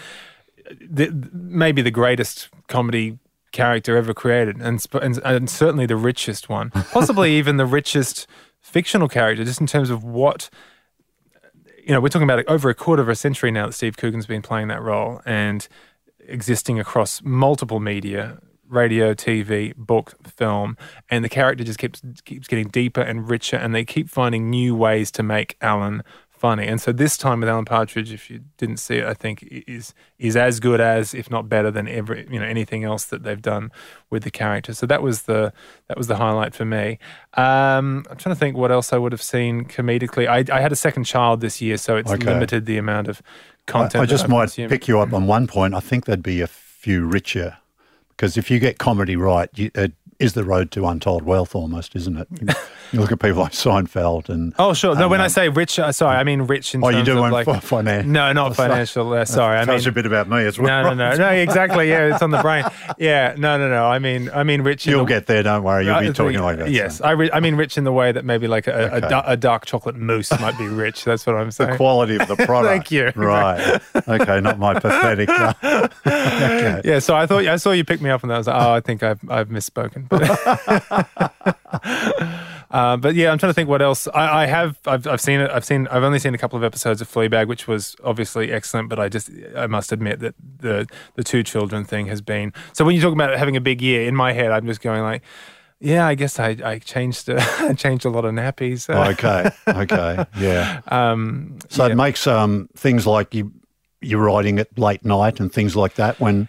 The, 0.79 1.11
maybe 1.33 1.81
the 1.81 1.91
greatest 1.91 2.49
comedy 2.67 3.17
character 3.51 3.97
ever 3.97 4.13
created, 4.13 4.57
and, 4.57 4.83
and 5.01 5.19
and 5.23 5.49
certainly 5.49 5.85
the 5.85 5.95
richest 5.95 6.49
one. 6.49 6.69
Possibly 6.91 7.35
even 7.37 7.57
the 7.57 7.65
richest 7.65 8.27
fictional 8.61 9.07
character, 9.07 9.43
just 9.43 9.61
in 9.61 9.67
terms 9.67 9.89
of 9.89 10.03
what. 10.03 10.49
You 11.83 11.93
know, 11.95 11.99
we're 11.99 12.09
talking 12.09 12.29
about 12.29 12.45
over 12.47 12.69
a 12.69 12.75
quarter 12.75 13.01
of 13.01 13.09
a 13.09 13.15
century 13.15 13.49
now 13.49 13.65
that 13.65 13.73
Steve 13.73 13.97
Coogan's 13.97 14.27
been 14.27 14.43
playing 14.43 14.67
that 14.67 14.81
role, 14.83 15.19
and 15.25 15.67
existing 16.27 16.79
across 16.79 17.21
multiple 17.23 17.79
media 17.79 18.37
radio 18.71 19.13
tv 19.13 19.75
book 19.75 20.13
film 20.25 20.77
and 21.10 21.23
the 21.25 21.29
character 21.29 21.63
just 21.63 21.77
keeps 21.77 22.01
keeps 22.25 22.47
getting 22.47 22.69
deeper 22.69 23.01
and 23.01 23.29
richer 23.29 23.57
and 23.57 23.75
they 23.75 23.84
keep 23.86 24.10
finding 24.10 24.49
new 24.49 24.73
ways 24.73 25.12
to 25.12 25.21
make 25.21 25.57
alan 25.62 26.01
funny 26.29 26.65
and 26.65 26.81
so 26.81 26.91
this 26.91 27.17
time 27.17 27.41
with 27.41 27.49
alan 27.49 27.65
partridge 27.65 28.12
if 28.12 28.29
you 28.31 28.39
didn't 28.57 28.77
see 28.77 28.95
it 28.95 29.05
i 29.05 29.13
think 29.13 29.47
i- 29.51 29.63
is 29.67 29.93
is 30.17 30.36
as 30.36 30.60
good 30.60 30.81
as 30.81 31.13
if 31.13 31.29
not 31.29 31.47
better 31.47 31.69
than 31.69 31.88
every 31.88 32.25
you 32.31 32.39
know 32.39 32.45
anything 32.45 32.84
else 32.84 33.03
that 33.05 33.21
they've 33.23 33.41
done 33.43 33.69
with 34.10 34.23
the 34.23 34.31
character 34.31 34.73
so 34.73 34.86
that 34.88 35.03
was 35.03 35.23
the 35.23 35.53
that 35.88 35.97
was 35.97 36.07
the 36.07 36.15
highlight 36.15 36.55
for 36.55 36.65
me 36.65 36.97
um 37.36 38.03
i'm 38.10 38.17
trying 38.17 38.34
to 38.34 38.39
think 38.39 38.57
what 38.57 38.71
else 38.71 38.91
i 38.93 38.97
would 38.97 39.12
have 39.12 39.21
seen 39.21 39.65
comedically 39.65 40.27
i, 40.27 40.43
I 40.55 40.62
had 40.62 40.71
a 40.71 40.75
second 40.75 41.03
child 41.03 41.41
this 41.41 41.62
year 41.62 41.77
so 41.77 41.95
it's 41.97 42.10
Okay. 42.12 42.25
limited 42.25 42.65
the 42.65 42.77
amount 42.77 43.07
of 43.07 43.21
content 43.67 43.95
I 44.01 44.05
that 44.05 44.10
just 44.10 44.27
might 44.27 44.45
consumed. 44.45 44.69
pick 44.71 44.88
you 44.88 44.99
up 44.99 45.13
on 45.13 45.27
one 45.27 45.45
point. 45.45 45.75
I 45.75 45.79
think 45.79 46.05
there'd 46.05 46.23
be 46.23 46.41
a 46.41 46.47
few 46.47 47.05
richer 47.05 47.57
because 48.21 48.38
if 48.38 48.51
you 48.51 48.60
get 48.60 48.77
comedy 48.77 49.15
right, 49.15 49.49
you, 49.55 49.71
it 49.73 49.93
is 50.19 50.34
the 50.34 50.43
road 50.43 50.69
to 50.69 50.86
untold 50.86 51.23
wealth 51.23 51.55
almost, 51.55 51.95
isn't 51.95 52.17
it? 52.17 52.55
You, 52.91 52.99
look 52.99 53.12
at 53.12 53.19
people 53.19 53.41
like 53.41 53.51
Seinfeld 53.54 54.30
and. 54.30 54.54
Oh, 54.60 54.73
sure. 54.73 54.95
No, 54.95 55.08
when 55.08 55.21
I 55.21 55.27
say 55.27 55.49
rich, 55.49 55.80
uh, 55.80 55.91
sorry, 55.91 56.17
I 56.17 56.23
mean 56.23 56.41
rich 56.43 56.75
in 56.75 56.84
Oh, 56.84 56.91
terms 56.91 57.08
you 57.08 57.13
do 57.13 57.23
of 57.23 57.32
like 57.32 57.45
for 57.45 57.60
financial. 57.62 58.10
no, 58.12 58.34
not 58.34 58.56
financial. 58.56 59.13
Uh, 59.13 59.23
sorry, 59.25 59.60
I 59.60 59.65
tells 59.65 59.86
mean 59.86 59.89
a 59.89 59.91
bit 59.93 60.06
about 60.06 60.27
me 60.30 60.45
as 60.45 60.60
well. 60.60 60.67
no, 60.84 60.93
no, 60.93 61.12
no, 61.12 61.15
no. 61.17 61.30
Exactly. 61.30 61.89
Yeah, 61.89 62.13
it's 62.13 62.21
on 62.21 62.32
the 62.32 62.41
brain. 62.41 62.65
Yeah, 62.97 63.34
no, 63.38 63.58
no, 63.58 63.69
no. 63.69 63.86
I 63.86 63.99
mean, 63.99 64.30
I 64.34 64.43
mean 64.43 64.62
rich. 64.62 64.86
in 64.88 64.91
You'll 64.91 65.06
the, 65.06 65.10
get 65.10 65.25
there, 65.27 65.41
don't 65.43 65.63
worry. 65.63 65.86
You'll 65.86 65.95
I 65.95 65.99
be 66.01 66.06
think- 66.08 66.17
talking 66.17 66.41
like 66.41 66.58
that. 66.58 66.69
Yes, 66.71 66.97
so. 66.97 67.06
I, 67.06 67.12
re- 67.12 67.32
I 67.32 67.39
mean 67.39 67.56
rich 67.56 67.77
in 67.77 67.84
the 67.86 67.91
way 67.93 68.12
that 68.12 68.25
maybe 68.25 68.47
like 68.47 68.67
a, 68.67 68.71
a, 68.71 68.95
Okay. 68.97 69.08
da- 69.10 69.23
a 69.25 69.38
dark 69.38 69.65
chocolate 69.65 69.95
mousse 69.95 70.32
might 70.41 70.58
be 70.58 70.67
rich. 70.67 71.04
That's 71.06 71.25
what 71.25 71.36
I'm 71.36 71.51
saying. 71.51 71.71
The 71.71 71.77
quality 71.77 72.17
of 72.17 72.27
the 72.27 72.36
product. 72.45 72.71
Thank 72.71 72.91
you. 72.91 73.12
Right. 73.15 73.80
Okay, 74.08 74.41
not 74.41 74.60
my 74.60 74.73
pathetic. 74.80 75.30
uh, 75.30 75.54
okay. 76.06 76.82
Yeah, 76.84 76.99
so 76.99 77.15
I 77.15 77.25
thought 77.25 77.45
I 77.45 77.56
saw 77.56 77.71
you 77.71 77.86
pick 77.86 78.01
me 78.01 78.10
up 78.10 78.23
and. 78.23 78.32
I 78.32 78.38
was 78.38 78.47
like, 78.47 78.62
oh, 78.62 78.71
I 78.73 78.80
think 78.82 79.04
I've 79.04 79.19
I've 79.30 79.49
misspoken. 79.49 80.08
But, 80.10 80.21
uh, 82.71 82.97
but 82.97 83.15
yeah, 83.15 83.31
I'm 83.31 83.38
trying 83.38 83.49
to 83.49 83.53
think 83.53 83.69
what 83.69 83.81
else. 83.81 84.07
I, 84.13 84.43
I 84.43 84.45
have 84.45 84.77
I've 84.86 85.05
I've 85.07 85.21
seen 85.21 85.39
it. 85.41 85.51
I've 85.51 85.65
seen 85.65 85.88
I've 85.88 86.03
only 86.03 86.19
seen 86.19 86.34
a 86.34 86.38
couple 86.38 86.57
of 86.57 86.63
episodes 86.63 87.01
of 87.01 87.12
Fleabag, 87.12 87.47
which 87.47 87.67
was 87.67 87.95
obviously 88.03 88.51
excellent. 88.51 88.89
But 88.89 88.99
I 88.99 89.10
just 89.10 89.29
I 89.55 89.67
must 89.67 89.91
admit 89.91 90.19
that 90.19 90.36
the 90.60 90.88
the 91.15 91.23
two 91.23 91.43
children 91.43 91.84
thing 91.84 92.07
has 92.07 92.21
been. 92.21 92.53
So 92.73 92.86
when 92.86 92.95
you 92.95 93.01
talk 93.01 93.13
about 93.13 93.38
having 93.38 93.55
a 93.55 93.62
big 93.62 93.81
year, 93.81 94.07
in 94.07 94.15
my 94.15 94.34
head, 94.34 94.51
I'm 94.51 94.65
just 94.65 94.81
going 94.81 95.01
like. 95.01 95.21
Yeah, 95.84 96.05
I 96.05 96.13
guess 96.13 96.39
I, 96.39 96.55
I 96.63 96.77
changed 96.77 97.27
uh, 97.27 97.38
I 97.60 97.73
changed 97.73 98.05
a 98.05 98.10
lot 98.12 98.23
of 98.23 98.34
nappies. 98.36 98.88
Okay. 99.13 99.49
Okay. 99.67 100.25
Yeah. 100.38 100.81
um, 100.89 101.57
So 101.69 101.88
yeah. 101.88 101.93
it 101.93 101.95
makes 101.95 102.27
um, 102.27 102.69
things 102.75 103.07
like 103.07 103.34
you 103.34 103.51
you're 103.99 104.21
writing 104.23 104.60
at 104.60 104.77
late 104.77 105.03
night 105.03 105.39
and 105.39 105.51
things 105.51 105.75
like 105.75 105.95
that 105.95 106.19
when 106.19 106.47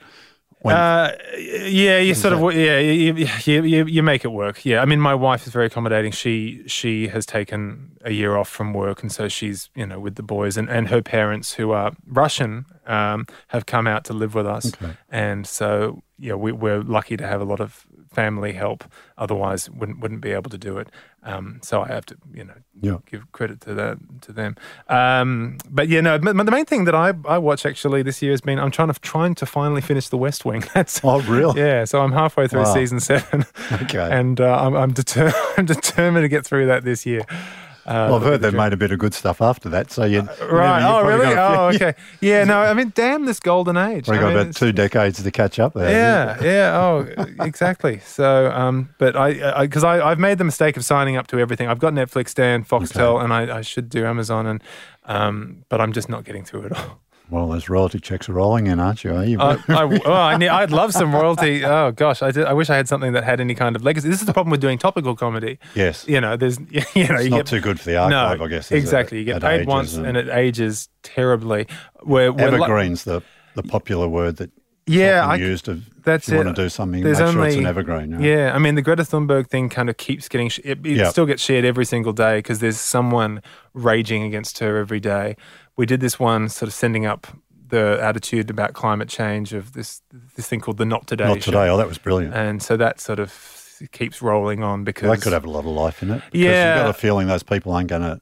Uh, 0.64 1.12
yeah, 1.38 1.98
you 1.98 2.14
sort 2.14 2.33
of 2.33 2.40
yeah, 2.55 2.79
you, 2.79 3.14
you, 3.44 3.62
you, 3.62 3.85
you 3.87 4.03
make 4.03 4.25
it 4.25 4.29
work. 4.33 4.64
Yeah, 4.64 4.81
I 4.83 4.85
mean, 4.85 5.01
my 5.01 5.14
wife 5.14 5.46
is 5.46 5.53
very 5.53 5.66
accommodating. 5.66 6.12
She 6.12 6.62
she 6.66 7.09
has 7.09 7.27
taken 7.27 7.92
a 8.05 8.12
year 8.12 8.37
off 8.37 8.48
from 8.48 8.72
work, 8.72 9.03
and 9.03 9.11
so 9.11 9.29
she's 9.29 9.70
you 9.75 9.87
know 9.87 9.98
with 9.98 10.14
the 10.14 10.22
boys, 10.22 10.57
and, 10.57 10.68
and 10.70 10.88
her 10.88 11.03
parents 11.03 11.55
who 11.55 11.72
are 11.72 11.92
Russian 12.07 12.66
um, 12.87 13.27
have 13.48 13.66
come 13.66 13.87
out 13.87 14.05
to 14.05 14.12
live 14.12 14.35
with 14.35 14.46
us, 14.46 14.72
Okay. 14.75 14.92
and 15.11 15.46
so 15.46 16.03
yeah, 16.18 16.35
we, 16.35 16.53
we're 16.53 16.83
lucky 16.83 17.16
to 17.16 17.27
have 17.27 17.40
a 17.40 17.44
lot 17.44 17.61
of 17.61 17.87
family 18.12 18.53
help. 18.53 18.85
Otherwise, 19.18 19.70
wouldn't 19.70 20.01
wouldn't 20.01 20.20
be 20.20 20.33
able 20.33 20.51
to 20.51 20.59
do 20.59 20.79
it. 20.79 20.88
Um, 21.25 21.61
so 21.62 21.83
I 21.83 21.88
have 21.88 22.05
to 22.07 22.16
you 22.35 22.44
know 22.44 22.55
Yeah. 22.81 22.96
give 23.07 23.31
credit 23.33 23.61
to 23.62 23.75
that 23.75 23.98
to 24.22 24.33
them. 24.33 24.57
Um, 24.88 25.59
but 25.70 25.88
yeah, 25.88 26.01
no, 26.01 26.18
but 26.18 26.37
the 26.44 26.51
main 26.51 26.64
thing 26.64 26.85
that 26.87 26.94
I 26.94 27.12
I 27.29 27.38
watch 27.38 27.64
actually 27.66 28.03
this 28.03 28.20
year 28.22 28.33
has 28.33 28.40
been 28.40 28.59
I'm 28.59 28.70
trying 28.70 28.92
to 28.92 29.01
trying 29.01 29.35
to 29.37 29.46
finally 29.46 29.81
finish 29.81 30.09
The 30.09 30.18
West 30.18 30.44
Wing. 30.44 30.64
That's 30.75 31.01
Oh, 31.05 31.20
really? 31.22 31.61
yeah. 31.61 31.85
So 31.85 32.01
I'm 32.03 32.12
halfway 32.12 32.48
through 32.48 32.62
Wow. 32.64 32.75
season 32.75 33.01
seven, 33.01 33.44
Okay. 33.83 34.09
and 34.11 34.40
uh, 34.40 34.59
I'm 34.64 34.75
I'm, 34.75 34.92
deter- 34.92 35.33
I'm 35.57 35.66
determined 35.66 36.25
to 36.25 36.29
get 36.29 36.44
through 36.46 36.66
that 36.66 36.83
this 36.85 37.07
year. 37.07 37.22
Uh, 37.84 38.06
well, 38.08 38.14
I've 38.16 38.22
heard 38.22 38.42
they've 38.42 38.54
made 38.54 38.72
a 38.72 38.76
bit 38.76 38.92
of 38.92 38.98
good 38.98 39.12
stuff 39.12 39.42
after 39.42 39.68
that. 39.70 39.90
So 39.90 40.04
you 40.04 40.22
Right. 40.40 40.80
you 40.80 40.86
Oh, 40.86 41.02
really? 41.04 41.34
Oh, 41.34 41.70
okay. 41.74 41.94
Yeah. 42.20 42.44
No. 42.44 42.60
I 42.60 42.74
mean, 42.74 42.92
damn 42.94 43.24
this 43.26 43.40
golden 43.40 43.76
age. 43.76 44.08
I 44.08 44.18
got 44.18 44.28
mean, 44.28 44.38
about 44.38 44.54
two 44.54 44.72
decades 44.72 45.22
to 45.22 45.30
catch 45.30 45.58
up 45.58 45.74
there. 45.74 45.90
Yeah, 45.90 46.42
yeah. 46.42 46.78
Oh, 46.78 47.24
exactly. 47.44 47.98
So, 48.00 48.50
um, 48.52 48.90
but 48.98 49.16
I, 49.16 49.62
because 49.66 49.82
I, 49.84 50.00
I've 50.10 50.18
made 50.18 50.38
the 50.38 50.44
mistake 50.44 50.76
of 50.76 50.84
signing 50.84 51.16
up 51.16 51.26
to 51.28 51.38
everything. 51.38 51.68
I've 51.68 51.80
got 51.80 51.92
Netflix, 51.92 52.28
Stan, 52.28 52.64
Foxtel, 52.64 53.22
and 53.22 53.32
I, 53.32 53.58
I 53.58 53.60
should 53.62 53.88
do 53.88 54.04
Amazon, 54.06 54.46
and 54.46 54.62
um, 55.06 55.64
but 55.68 55.80
I'm 55.80 55.92
just 55.92 56.08
not 56.08 56.24
getting 56.24 56.44
through 56.44 56.62
it 56.66 56.72
all. 56.76 57.00
Well, 57.32 57.48
those 57.48 57.70
royalty 57.70 57.98
checks 57.98 58.28
are 58.28 58.34
rolling 58.34 58.66
in, 58.66 58.78
aren't 58.78 59.04
you? 59.04 59.14
Are 59.14 59.24
you? 59.24 59.40
Uh, 59.40 59.56
I, 59.66 59.72
I, 59.72 59.84
well, 59.86 60.12
I 60.12 60.36
need, 60.36 60.48
I'd 60.48 60.70
love 60.70 60.92
some 60.92 61.14
royalty. 61.20 61.64
Oh 61.64 61.90
gosh, 61.90 62.22
I, 62.22 62.30
did, 62.30 62.44
I 62.44 62.52
wish 62.52 62.68
I 62.68 62.76
had 62.76 62.88
something 62.88 63.14
that 63.14 63.24
had 63.24 63.40
any 63.40 63.54
kind 63.54 63.74
of 63.74 63.82
legacy. 63.82 64.10
This 64.10 64.20
is 64.20 64.26
the 64.26 64.34
problem 64.34 64.50
with 64.50 64.60
doing 64.60 64.76
topical 64.76 65.16
comedy. 65.16 65.58
yes. 65.74 66.06
You 66.06 66.20
know, 66.20 66.36
there's, 66.36 66.58
you 66.70 66.82
know, 67.08 67.14
It's 67.14 67.24
you 67.24 67.30
not 67.30 67.36
get, 67.38 67.46
too 67.46 67.60
good 67.60 67.80
for 67.80 67.86
the 67.86 67.96
archive, 67.96 68.38
no, 68.38 68.44
I 68.44 68.48
guess. 68.48 68.66
is 68.66 68.72
it? 68.72 68.76
exactly. 68.76 69.18
You 69.18 69.24
get 69.24 69.40
paid 69.40 69.66
once, 69.66 69.94
and 69.94 70.14
it 70.14 70.28
ages 70.28 70.90
terribly. 71.02 71.66
Where, 72.02 72.32
where 72.32 72.48
evergreen's 72.48 73.04
the 73.04 73.22
the 73.54 73.62
popular 73.62 74.08
word 74.08 74.36
that 74.36 74.50
yeah, 74.86 75.26
I, 75.26 75.36
used 75.36 75.68
of 75.68 75.84
that's 76.04 76.28
you 76.28 76.34
it. 76.40 76.44
want 76.44 76.56
to 76.56 76.62
do 76.62 76.68
something, 76.68 77.02
There's 77.04 77.18
make 77.20 77.30
sure 77.32 77.44
it's 77.46 77.54
an 77.54 77.58
only- 77.60 77.68
evergreen. 77.68 78.10
Yeah. 78.20 78.20
Yeah, 78.48 78.54
I 78.54 78.58
mean 78.58 78.74
the 78.74 78.82
Greta 78.82 79.02
Thunberg 79.04 79.48
thing 79.48 79.68
kind 79.68 79.88
of 79.88 79.96
keeps 79.96 80.28
getting 80.28 80.48
sh- 80.48 80.60
it, 80.64 80.84
it 80.84 80.96
Yeah. 80.96 81.08
still 81.10 81.26
gets 81.26 81.42
shared 81.42 81.64
every 81.64 81.84
single 81.84 82.12
day 82.12 82.38
because 82.38 82.58
there's 82.58 82.80
someone 82.80 83.42
raging 83.74 84.22
against 84.24 84.58
her 84.58 84.76
every 84.78 85.00
day. 85.00 85.36
We 85.76 85.86
did 85.86 86.00
this 86.00 86.18
one 86.18 86.48
sort 86.48 86.68
of 86.68 86.74
sending 86.74 87.06
up 87.06 87.26
the 87.68 87.98
attitude 88.02 88.50
about 88.50 88.74
climate 88.74 89.08
change 89.08 89.52
of 89.54 89.72
this 89.72 90.02
this 90.36 90.46
thing 90.48 90.60
called 90.60 90.76
the 90.78 90.84
Not 90.84 91.06
Today 91.06 91.24
Not 91.26 91.42
Show. 91.42 91.52
today. 91.52 91.68
Oh, 91.68 91.76
that 91.76 91.88
was 91.88 91.98
brilliant. 91.98 92.34
and 92.34 92.62
so 92.62 92.76
that 92.76 93.00
sort 93.00 93.18
of 93.20 93.32
keeps 93.92 94.20
rolling 94.20 94.62
on 94.62 94.84
because 94.84 95.10
That 95.10 95.22
could 95.22 95.32
have 95.32 95.44
a 95.44 95.50
lot 95.50 95.60
of 95.60 95.66
life 95.66 96.02
in 96.02 96.10
it. 96.10 96.22
because 96.30 96.40
Yeah. 96.40 96.74
You've 96.76 96.84
got 96.84 96.90
a 96.90 96.98
feeling 97.00 97.26
those 97.28 97.42
people 97.42 97.72
aren't 97.72 97.88
going 97.88 98.02
to 98.02 98.20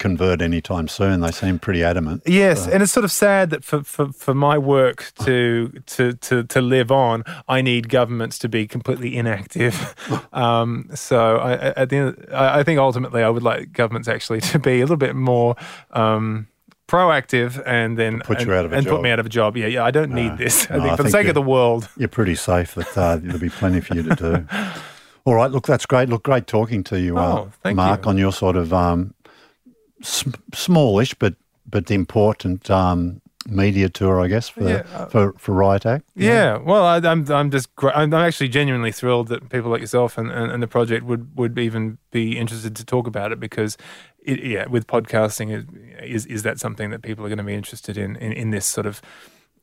convert 0.00 0.42
anytime 0.42 0.88
soon. 0.88 1.20
They 1.20 1.30
seem 1.30 1.60
pretty 1.60 1.84
adamant. 1.84 2.22
Yes, 2.26 2.66
and 2.66 2.82
it's 2.82 2.90
sort 2.90 3.04
of 3.04 3.12
sad 3.12 3.50
that 3.50 3.62
for, 3.62 3.84
for, 3.84 4.12
for 4.12 4.34
my 4.34 4.58
work 4.58 5.12
to, 5.24 5.72
to 5.86 6.14
to 6.14 6.42
to 6.42 6.60
live 6.60 6.90
on, 6.90 7.22
I 7.46 7.62
need 7.62 7.88
governments 7.88 8.38
to 8.40 8.48
be 8.48 8.66
completely 8.66 9.16
inactive. 9.16 9.94
um, 10.32 10.90
so 10.94 11.36
I, 11.36 11.52
at 11.76 11.90
the 11.90 11.96
end, 11.96 12.26
I 12.32 12.60
I 12.60 12.62
think 12.64 12.80
ultimately 12.80 13.22
I 13.22 13.28
would 13.28 13.44
like 13.44 13.72
governments 13.72 14.08
actually 14.08 14.40
to 14.40 14.58
be 14.58 14.78
a 14.78 14.80
little 14.80 14.96
bit 14.96 15.14
more. 15.14 15.54
Um, 15.92 16.48
proactive 16.88 17.62
and 17.66 17.96
then 17.96 18.18
Put 18.24 18.40
you 18.40 18.46
and, 18.46 18.54
out 18.54 18.64
of 18.64 18.72
a 18.72 18.76
and 18.76 18.84
put 18.84 19.00
me 19.00 19.10
out 19.10 19.20
of 19.20 19.26
a 19.26 19.28
job 19.28 19.56
yeah 19.56 19.68
yeah 19.68 19.84
i 19.84 19.92
don't 19.92 20.10
need 20.10 20.36
this 20.38 20.68
i 20.72 20.74
no, 20.74 20.80
think 20.82 20.92
I 20.94 20.96
for 20.96 21.02
the 21.04 21.10
sake 21.10 21.28
of 21.28 21.36
the 21.36 21.40
world 21.40 21.88
You're 21.96 22.08
pretty 22.08 22.34
safe. 22.34 22.74
That 22.74 22.98
uh, 22.98 23.16
there'll 23.18 23.38
be 23.38 23.48
plenty 23.48 23.80
for 23.80 23.94
you 23.94 24.02
to 24.02 24.16
do. 24.16 24.46
All 25.24 25.34
right. 25.34 25.50
Look, 25.50 25.66
that's 25.66 25.86
great. 25.86 26.08
Look, 26.08 26.24
great 26.24 26.46
talking 26.46 26.82
to 26.84 26.98
you, 26.98 27.18
uh, 27.18 27.46
Oh, 27.64 27.74
Mark, 27.74 28.04
you. 28.04 28.10
on 28.10 28.18
your 28.18 28.32
sort 28.32 28.56
of 28.56 28.72
um, 28.72 29.14
sm- 30.02 30.30
smallish 30.52 31.14
but 31.14 31.34
but 31.66 31.90
important 31.90 32.70
um, 32.70 33.20
media 33.46 33.88
tour, 33.88 34.20
I 34.20 34.28
guess, 34.28 34.48
for 34.48 34.68
Yeah, 34.68 34.82
uh, 34.94 35.06
for 35.06 35.32
for 35.38 35.54
Riot 35.54 35.86
Act. 35.86 36.04
Yeah, 36.14 36.58
well, 36.58 36.84
I, 36.84 36.96
I'm 36.96 37.30
I'm 37.30 37.50
just 37.50 37.68
I'm, 37.82 38.12
I'm 38.12 38.26
actually 38.26 38.48
genuinely 38.48 38.92
thrilled 38.92 39.28
that 39.28 39.48
people 39.48 39.70
like 39.70 39.80
yourself 39.80 40.18
and, 40.18 40.30
and, 40.30 40.52
and 40.52 40.62
the 40.62 40.68
project 40.68 41.04
would, 41.04 41.36
would 41.36 41.58
even 41.58 41.98
be 42.10 42.38
interested 42.38 42.76
to 42.76 42.84
talk 42.84 43.06
about 43.06 43.32
it 43.32 43.40
because, 43.40 43.76
it, 44.22 44.44
yeah, 44.44 44.66
with 44.66 44.86
podcasting 44.86 45.50
is, 45.50 45.64
is 46.02 46.26
is 46.26 46.42
that 46.42 46.58
something 46.58 46.90
that 46.90 47.02
people 47.02 47.24
are 47.24 47.28
going 47.28 47.38
to 47.38 47.44
be 47.44 47.54
interested 47.54 47.96
in 47.96 48.16
in, 48.16 48.32
in 48.32 48.50
this 48.50 48.66
sort 48.66 48.86
of 48.86 49.00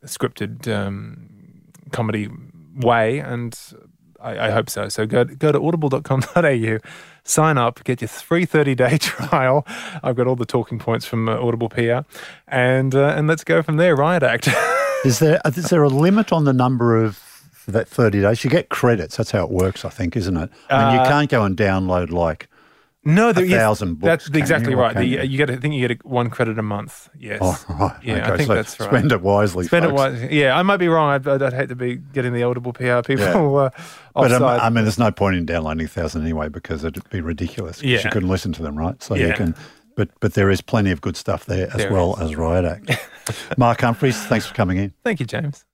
scripted 0.06 0.68
um, 0.74 1.30
comedy 1.92 2.30
way 2.76 3.20
and. 3.20 3.58
I, 4.20 4.48
I 4.48 4.50
hope 4.50 4.68
so. 4.68 4.90
So 4.90 5.06
go 5.06 5.26
go 5.26 5.52
to 5.52 5.62
audible.com.au, 5.62 6.78
sign 7.30 7.58
up, 7.58 7.84
get 7.84 8.02
your 8.02 8.08
free 8.08 8.46
30 8.46 8.76
day 8.76 8.98
trial. 9.00 9.66
I've 10.04 10.16
got 10.16 10.28
all 10.28 10.36
the 10.36 10.46
talking 10.46 10.80
points 10.80 11.06
from 11.06 11.30
uh, 11.30 11.38
Audible 11.40 11.70
PR, 11.70 12.00
and 12.48 12.94
uh, 12.96 13.14
and 13.16 13.28
let's 13.28 13.44
go 13.44 13.62
from 13.62 13.78
there. 13.78 13.96
Riot 13.96 14.24
Act. 14.24 14.48
is 15.06 15.20
there 15.20 15.40
is 15.46 15.70
there 15.70 15.84
a 15.84 15.90
limit 15.90 16.32
on 16.32 16.46
the 16.46 16.54
number 16.54 16.96
of 17.04 17.22
that 17.68 17.88
30 17.88 18.22
days? 18.22 18.44
You 18.44 18.50
get 18.50 18.70
credits. 18.70 19.18
That's 19.18 19.32
how 19.32 19.44
it 19.44 19.50
works, 19.52 19.84
I 19.86 19.90
think, 19.90 20.16
isn't 20.16 20.38
it? 20.38 20.50
I 20.70 20.86
mean, 20.86 20.96
you 20.96 21.02
Uh, 21.02 21.08
can't 21.10 21.30
go 21.30 21.44
and 21.44 21.56
download 21.58 22.12
like 22.12 22.48
No, 23.08 23.32
there 23.34 23.44
A 23.44 23.48
is- 23.48 23.54
thousand 23.54 23.96
books, 23.96 24.06
That's 24.08 24.26
can 24.30 24.36
exactly 24.36 24.72
you, 24.74 24.80
right. 24.80 24.96
The, 24.96 25.06
you? 25.06 25.22
you 25.22 25.38
get, 25.38 25.50
I 25.50 25.56
think 25.56 25.74
you 25.74 25.88
get 25.88 26.00
a, 26.04 26.08
one 26.08 26.30
credit 26.30 26.60
a 26.60 26.62
month. 26.62 27.10
Yes. 27.18 27.40
Oh, 27.42 27.64
right. 27.70 27.98
Yeah, 28.04 28.14
okay. 28.16 28.24
I 28.34 28.38
think 28.38 28.48
so 28.48 28.56
that's 28.56 28.80
right. 28.80 28.90
Spend 28.90 29.12
it 29.12 29.22
wisely. 29.22 29.66
Spend 29.66 29.86
it 29.86 29.94
wisely. 29.94 30.40
Yeah, 30.40 30.58
I 30.58 30.62
might 30.64 30.78
be 30.78 30.88
wrong. 30.88 31.10
I'd, 31.10 31.28
I'd, 31.28 31.42
I'd 31.42 31.54
hate 31.54 31.70
to 31.70 31.76
be 31.76 31.96
getting 31.96 32.34
the 32.34 32.44
audible 32.44 32.74
PR 32.74 33.02
people 33.02 33.26
Yeah. 33.26 33.36
uh, 33.38 33.70
But 34.14 34.32
um. 34.34 34.44
I 34.44 34.70
mean, 34.70 34.84
there's 34.84 35.00
no 35.00 35.12
point 35.12 35.38
in 35.38 35.46
downloading 35.46 35.86
a 35.86 35.88
thousand 35.88 36.22
anyway 36.24 36.50
because 36.50 36.84
it'd 36.84 37.10
be 37.10 37.22
ridiculous. 37.22 37.82
Yeah. 37.82 38.02
You 38.04 38.10
couldn't 38.12 38.30
listen 38.30 38.52
to 38.54 38.62
them, 38.62 38.78
right? 38.78 39.02
So 39.02 39.16
you 39.16 39.34
can. 39.34 39.56
But 39.96 40.10
but 40.20 40.34
there 40.36 40.52
is 40.52 40.62
plenty 40.62 40.92
of 40.92 41.02
good 41.02 41.18
stuff 41.18 41.46
there 41.46 41.68
as 41.68 41.78
There 41.78 41.92
well 41.92 42.16
is. 42.18 42.30
as 42.30 42.36
Riot 42.36 42.66
Act. 42.66 43.10
Mark 43.58 43.82
Humphries, 43.82 44.18
thanks 44.28 44.46
for 44.46 44.54
coming 44.54 44.78
in. 44.78 44.94
Thank 45.04 45.20
you, 45.20 45.26
James. 45.26 45.66